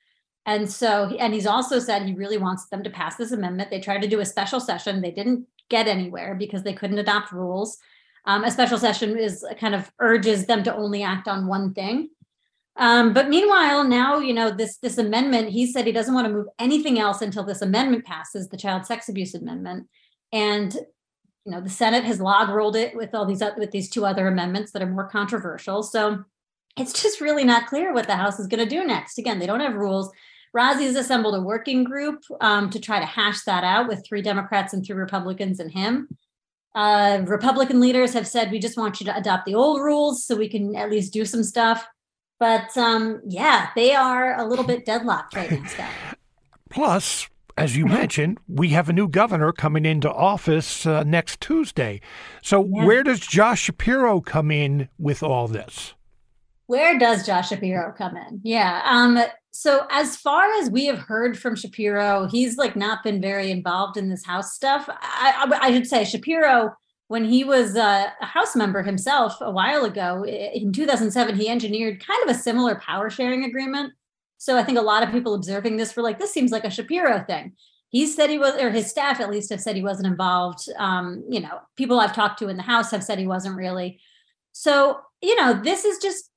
And 0.50 0.68
so, 0.68 1.14
and 1.20 1.32
he's 1.32 1.46
also 1.46 1.78
said 1.78 2.02
he 2.02 2.12
really 2.12 2.36
wants 2.36 2.66
them 2.66 2.82
to 2.82 2.90
pass 2.90 3.14
this 3.14 3.30
amendment. 3.30 3.70
They 3.70 3.78
tried 3.78 4.02
to 4.02 4.08
do 4.08 4.18
a 4.18 4.26
special 4.26 4.58
session. 4.58 5.00
They 5.00 5.12
didn't 5.12 5.46
get 5.68 5.86
anywhere 5.86 6.34
because 6.34 6.64
they 6.64 6.72
couldn't 6.72 6.98
adopt 6.98 7.30
rules. 7.30 7.78
Um, 8.24 8.42
a 8.42 8.50
special 8.50 8.76
session 8.76 9.16
is 9.16 9.46
kind 9.60 9.76
of 9.76 9.92
urges 10.00 10.46
them 10.46 10.64
to 10.64 10.74
only 10.74 11.04
act 11.04 11.28
on 11.28 11.46
one 11.46 11.72
thing. 11.72 12.08
Um, 12.74 13.12
but 13.12 13.28
meanwhile, 13.28 13.84
now 13.84 14.18
you 14.18 14.34
know 14.34 14.50
this 14.50 14.78
this 14.78 14.98
amendment. 14.98 15.50
He 15.50 15.70
said 15.70 15.86
he 15.86 15.92
doesn't 15.92 16.14
want 16.14 16.26
to 16.26 16.32
move 16.32 16.48
anything 16.58 16.98
else 16.98 17.22
until 17.22 17.44
this 17.44 17.62
amendment 17.62 18.04
passes, 18.04 18.48
the 18.48 18.56
child 18.56 18.86
sex 18.86 19.08
abuse 19.08 19.34
amendment. 19.34 19.86
And 20.32 20.74
you 21.44 21.52
know 21.52 21.60
the 21.60 21.70
Senate 21.70 22.02
has 22.02 22.20
log 22.20 22.48
rolled 22.48 22.74
it 22.74 22.96
with 22.96 23.14
all 23.14 23.24
these 23.24 23.42
with 23.56 23.70
these 23.70 23.88
two 23.88 24.04
other 24.04 24.26
amendments 24.26 24.72
that 24.72 24.82
are 24.82 24.90
more 24.90 25.08
controversial. 25.08 25.84
So 25.84 26.24
it's 26.76 27.00
just 27.00 27.20
really 27.20 27.44
not 27.44 27.68
clear 27.68 27.94
what 27.94 28.08
the 28.08 28.16
House 28.16 28.40
is 28.40 28.48
going 28.48 28.68
to 28.68 28.76
do 28.76 28.84
next. 28.84 29.16
Again, 29.16 29.38
they 29.38 29.46
don't 29.46 29.60
have 29.60 29.74
rules. 29.74 30.10
Rozzi 30.56 30.84
has 30.84 30.96
assembled 30.96 31.34
a 31.34 31.40
working 31.40 31.84
group 31.84 32.22
um, 32.40 32.70
to 32.70 32.80
try 32.80 32.98
to 32.98 33.06
hash 33.06 33.42
that 33.44 33.62
out 33.64 33.88
with 33.88 34.04
three 34.04 34.22
Democrats 34.22 34.72
and 34.72 34.84
three 34.84 34.96
Republicans 34.96 35.60
and 35.60 35.70
him. 35.70 36.08
Uh, 36.74 37.22
Republican 37.24 37.80
leaders 37.80 38.12
have 38.14 38.26
said, 38.26 38.50
we 38.50 38.58
just 38.58 38.76
want 38.76 39.00
you 39.00 39.06
to 39.06 39.16
adopt 39.16 39.44
the 39.46 39.54
old 39.54 39.80
rules 39.80 40.24
so 40.24 40.36
we 40.36 40.48
can 40.48 40.74
at 40.76 40.90
least 40.90 41.12
do 41.12 41.24
some 41.24 41.42
stuff. 41.42 41.86
But 42.38 42.76
um, 42.76 43.20
yeah, 43.26 43.68
they 43.76 43.94
are 43.94 44.38
a 44.38 44.46
little 44.46 44.64
bit 44.64 44.86
deadlocked 44.86 45.36
right 45.36 45.50
now, 45.50 45.64
Scott. 45.66 45.90
Plus, 46.70 47.28
as 47.56 47.76
you 47.76 47.84
mentioned, 47.84 48.38
we 48.48 48.70
have 48.70 48.88
a 48.88 48.92
new 48.92 49.08
governor 49.08 49.52
coming 49.52 49.84
into 49.84 50.10
office 50.10 50.86
uh, 50.86 51.02
next 51.02 51.40
Tuesday. 51.40 52.00
So, 52.42 52.64
yeah. 52.64 52.86
where 52.86 53.02
does 53.02 53.20
Josh 53.20 53.62
Shapiro 53.62 54.20
come 54.20 54.50
in 54.50 54.88
with 54.98 55.22
all 55.22 55.48
this? 55.48 55.94
Where 56.70 57.00
does 57.00 57.26
Josh 57.26 57.48
Shapiro 57.48 57.92
come 57.98 58.16
in? 58.16 58.40
Yeah. 58.44 58.82
Um, 58.84 59.18
so 59.50 59.88
as 59.90 60.16
far 60.16 60.44
as 60.60 60.70
we 60.70 60.86
have 60.86 61.00
heard 61.00 61.36
from 61.36 61.56
Shapiro, 61.56 62.28
he's 62.30 62.58
like 62.58 62.76
not 62.76 63.02
been 63.02 63.20
very 63.20 63.50
involved 63.50 63.96
in 63.96 64.08
this 64.08 64.24
House 64.24 64.54
stuff. 64.54 64.88
I, 64.88 65.48
I, 65.52 65.66
I 65.66 65.72
should 65.72 65.88
say 65.88 66.04
Shapiro, 66.04 66.72
when 67.08 67.24
he 67.24 67.42
was 67.42 67.74
a, 67.74 68.12
a 68.20 68.24
House 68.24 68.54
member 68.54 68.84
himself 68.84 69.38
a 69.40 69.50
while 69.50 69.84
ago 69.84 70.24
in 70.24 70.72
2007, 70.72 71.34
he 71.34 71.48
engineered 71.48 72.06
kind 72.06 72.22
of 72.22 72.36
a 72.36 72.38
similar 72.38 72.76
power 72.76 73.10
sharing 73.10 73.42
agreement. 73.42 73.92
So 74.38 74.56
I 74.56 74.62
think 74.62 74.78
a 74.78 74.82
lot 74.82 75.02
of 75.02 75.10
people 75.10 75.34
observing 75.34 75.76
this 75.76 75.96
were 75.96 76.04
like, 76.04 76.20
this 76.20 76.32
seems 76.32 76.52
like 76.52 76.64
a 76.64 76.70
Shapiro 76.70 77.24
thing. 77.24 77.54
he 77.88 78.06
said 78.06 78.30
he 78.30 78.38
was, 78.38 78.54
or 78.62 78.70
his 78.70 78.88
staff 78.88 79.18
at 79.18 79.30
least 79.30 79.50
have 79.50 79.60
said 79.60 79.74
he 79.74 79.82
wasn't 79.82 80.06
involved. 80.06 80.68
Um, 80.78 81.24
you 81.28 81.40
know, 81.40 81.58
people 81.74 81.98
I've 81.98 82.14
talked 82.14 82.38
to 82.38 82.48
in 82.48 82.56
the 82.56 82.62
House 82.62 82.92
have 82.92 83.02
said 83.02 83.18
he 83.18 83.26
wasn't 83.26 83.56
really. 83.56 83.98
So, 84.52 85.00
you 85.20 85.34
know, 85.34 85.60
this 85.60 85.84
is 85.84 85.98
just 85.98 86.29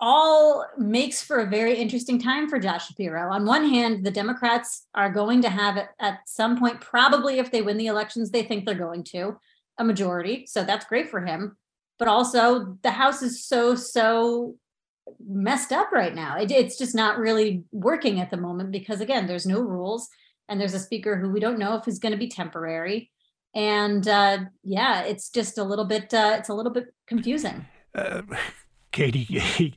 all 0.00 0.64
makes 0.76 1.22
for 1.22 1.38
a 1.38 1.46
very 1.46 1.74
interesting 1.74 2.20
time 2.20 2.48
for 2.48 2.58
Josh 2.58 2.86
Shapiro. 2.88 3.32
On 3.32 3.44
one 3.44 3.68
hand, 3.68 4.04
the 4.04 4.10
Democrats 4.10 4.86
are 4.94 5.12
going 5.12 5.42
to 5.42 5.48
have 5.48 5.76
at 5.98 6.20
some 6.26 6.58
point, 6.58 6.80
probably 6.80 7.38
if 7.38 7.50
they 7.50 7.62
win 7.62 7.78
the 7.78 7.86
elections, 7.86 8.30
they 8.30 8.42
think 8.42 8.64
they're 8.64 8.74
going 8.74 9.02
to 9.04 9.38
a 9.78 9.84
majority. 9.84 10.46
So 10.46 10.62
that's 10.62 10.86
great 10.86 11.10
for 11.10 11.24
him. 11.24 11.56
But 11.98 12.08
also, 12.08 12.78
the 12.82 12.92
House 12.92 13.22
is 13.22 13.44
so, 13.44 13.74
so 13.74 14.54
messed 15.26 15.72
up 15.72 15.90
right 15.90 16.14
now. 16.14 16.38
It, 16.38 16.52
it's 16.52 16.78
just 16.78 16.94
not 16.94 17.18
really 17.18 17.64
working 17.72 18.20
at 18.20 18.30
the 18.30 18.36
moment 18.36 18.70
because, 18.70 19.00
again, 19.00 19.26
there's 19.26 19.46
no 19.46 19.60
rules 19.60 20.08
and 20.48 20.60
there's 20.60 20.74
a 20.74 20.80
speaker 20.80 21.16
who 21.16 21.30
we 21.30 21.40
don't 21.40 21.58
know 21.58 21.76
if 21.76 21.88
is 21.88 21.98
going 21.98 22.12
to 22.12 22.18
be 22.18 22.28
temporary. 22.28 23.10
And 23.54 24.06
uh, 24.06 24.38
yeah, 24.62 25.02
it's 25.02 25.30
just 25.30 25.58
a 25.58 25.64
little 25.64 25.86
bit, 25.86 26.14
uh, 26.14 26.36
it's 26.38 26.50
a 26.50 26.54
little 26.54 26.72
bit 26.72 26.94
confusing. 27.08 27.66
Uh, 27.94 28.22
Katie, 28.90 29.42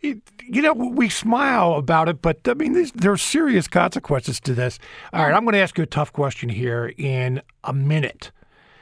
you 0.00 0.62
know, 0.62 0.72
we 0.72 1.08
smile 1.08 1.74
about 1.74 2.08
it, 2.08 2.20
but 2.20 2.46
I 2.46 2.54
mean, 2.54 2.90
there 2.94 3.12
are 3.12 3.16
serious 3.16 3.66
consequences 3.68 4.40
to 4.40 4.54
this. 4.54 4.78
All 5.12 5.24
right, 5.24 5.34
I'm 5.34 5.44
going 5.44 5.54
to 5.54 5.60
ask 5.60 5.78
you 5.78 5.84
a 5.84 5.86
tough 5.86 6.12
question 6.12 6.48
here 6.48 6.92
in 6.98 7.42
a 7.64 7.72
minute. 7.72 8.30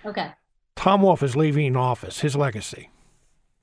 Okay. 0.04 0.32
Tom 0.76 1.02
Wolf 1.02 1.22
is 1.22 1.36
leaving 1.36 1.76
office. 1.76 2.20
His 2.20 2.36
legacy. 2.36 2.90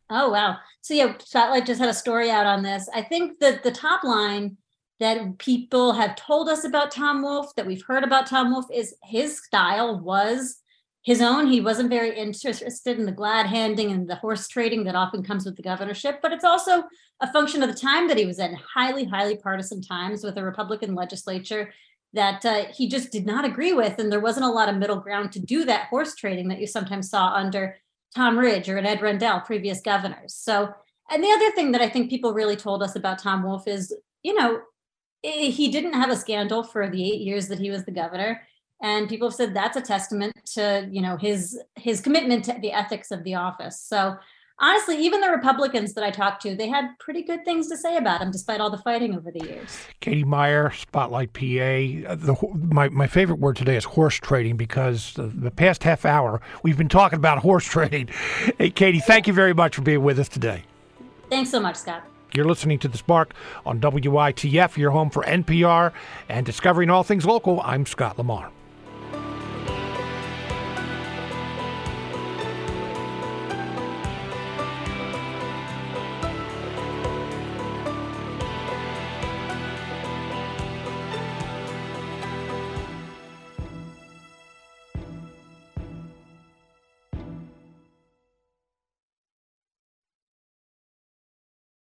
Oh 0.09 0.29
wow! 0.29 0.57
So 0.81 0.93
yeah, 0.93 1.17
Spotlight 1.17 1.65
just 1.65 1.79
had 1.79 1.89
a 1.89 1.93
story 1.93 2.29
out 2.29 2.45
on 2.45 2.61
this. 2.61 2.87
I 2.93 3.01
think 3.01 3.39
that 3.39 3.63
the 3.63 3.71
top 3.71 4.03
line 4.03 4.57
that 4.99 5.37
people 5.39 5.93
have 5.93 6.15
told 6.15 6.47
us 6.47 6.63
about 6.63 6.91
Tom 6.91 7.21
Wolf, 7.21 7.55
that 7.55 7.65
we've 7.65 7.83
heard 7.83 8.03
about 8.03 8.27
Tom 8.27 8.51
Wolf, 8.51 8.65
is 8.71 8.95
his 9.03 9.43
style 9.43 9.99
was 9.99 10.61
his 11.05 11.21
own. 11.21 11.45
He 11.45 11.61
wasn't 11.61 11.91
very 11.91 12.17
interested 12.17 12.97
in 12.97 13.05
the 13.05 13.11
glad 13.11 13.45
handing 13.45 13.91
and 13.91 14.09
the 14.09 14.15
horse 14.15 14.47
trading 14.47 14.83
that 14.85 14.95
often 14.95 15.23
comes 15.23 15.45
with 15.45 15.55
the 15.55 15.61
governorship, 15.61 16.19
but 16.19 16.31
it's 16.31 16.43
also 16.43 16.83
a 17.21 17.31
function 17.31 17.61
of 17.61 17.69
the 17.69 17.79
time 17.79 18.07
that 18.07 18.17
he 18.17 18.25
was 18.25 18.39
in, 18.39 18.55
highly, 18.55 19.05
highly 19.05 19.37
partisan 19.37 19.81
times 19.81 20.23
with 20.23 20.35
a 20.37 20.43
Republican 20.43 20.95
legislature 20.95 21.71
that 22.13 22.43
uh, 22.43 22.65
he 22.73 22.89
just 22.89 23.11
did 23.11 23.25
not 23.25 23.45
agree 23.45 23.71
with. 23.71 23.99
And 23.99 24.11
there 24.11 24.19
wasn't 24.19 24.47
a 24.47 24.51
lot 24.51 24.67
of 24.67 24.77
middle 24.77 24.99
ground 24.99 25.31
to 25.33 25.39
do 25.39 25.63
that 25.65 25.89
horse 25.89 26.15
trading 26.15 26.47
that 26.47 26.59
you 26.59 26.65
sometimes 26.65 27.09
saw 27.09 27.33
under 27.33 27.77
Tom 28.15 28.39
Ridge 28.39 28.67
or 28.67 28.79
Ed 28.79 29.01
Rendell, 29.01 29.41
previous 29.41 29.81
governors. 29.81 30.33
So, 30.33 30.73
and 31.11 31.23
the 31.23 31.29
other 31.29 31.51
thing 31.51 31.71
that 31.73 31.81
I 31.81 31.89
think 31.89 32.09
people 32.09 32.33
really 32.33 32.55
told 32.55 32.81
us 32.81 32.95
about 32.95 33.19
Tom 33.19 33.43
Wolf 33.43 33.67
is, 33.67 33.95
you 34.23 34.33
know, 34.33 34.61
he 35.21 35.69
didn't 35.69 35.93
have 35.93 36.09
a 36.09 36.15
scandal 36.15 36.63
for 36.63 36.89
the 36.89 37.03
eight 37.07 37.21
years 37.21 37.47
that 37.49 37.59
he 37.59 37.69
was 37.69 37.85
the 37.85 37.91
governor 37.91 38.41
and 38.81 39.09
people 39.09 39.27
have 39.27 39.35
said 39.35 39.53
that's 39.53 39.77
a 39.77 39.81
testament 39.81 40.33
to 40.53 40.87
you 40.91 41.01
know 41.01 41.17
his 41.17 41.59
his 41.75 42.01
commitment 42.01 42.43
to 42.45 42.53
the 42.61 42.71
ethics 42.71 43.11
of 43.11 43.23
the 43.23 43.35
office. 43.35 43.79
So 43.79 44.17
honestly 44.59 44.97
even 44.97 45.19
the 45.19 45.29
republicans 45.29 45.93
that 45.93 46.03
i 46.03 46.09
talked 46.09 46.41
to 46.41 46.55
they 46.55 46.67
had 46.67 46.87
pretty 46.99 47.21
good 47.21 47.43
things 47.43 47.67
to 47.67 47.75
say 47.75 47.97
about 47.97 48.21
him 48.21 48.31
despite 48.31 48.61
all 48.61 48.69
the 48.69 48.77
fighting 48.77 49.15
over 49.15 49.31
the 49.31 49.45
years. 49.45 49.69
Katie 49.99 50.23
meyer 50.23 50.71
spotlight 50.71 51.33
pa 51.33 51.41
uh, 51.41 52.15
the, 52.15 52.35
my, 52.53 52.87
my 52.89 53.07
favorite 53.07 53.39
word 53.39 53.55
today 53.55 53.75
is 53.75 53.83
horse 53.83 54.15
trading 54.15 54.55
because 54.55 55.13
the, 55.15 55.23
the 55.23 55.51
past 55.51 55.83
half 55.83 56.05
hour 56.05 56.41
we've 56.63 56.77
been 56.77 56.89
talking 56.89 57.17
about 57.17 57.39
horse 57.49 57.65
trading. 57.65 58.07
Hey 58.57 58.69
katie 58.69 59.01
thank 59.01 59.27
you 59.27 59.33
very 59.33 59.53
much 59.53 59.75
for 59.75 59.81
being 59.81 60.03
with 60.03 60.19
us 60.19 60.29
today. 60.29 60.63
Thanks 61.29 61.51
so 61.51 61.59
much 61.59 61.75
scott. 61.75 62.03
You're 62.33 62.45
listening 62.45 62.79
to 62.79 62.89
The 62.89 62.97
Spark 62.97 63.33
on 63.65 63.79
WITF, 63.79 64.75
your 64.75 64.91
home 64.91 65.09
for 65.09 65.23
NPR 65.23 65.93
and 66.27 66.45
discovering 66.45 66.89
all 66.89 67.03
things 67.03 67.25
local. 67.25 67.61
I'm 67.61 67.85
Scott 67.85 68.17
Lamar. 68.17 68.51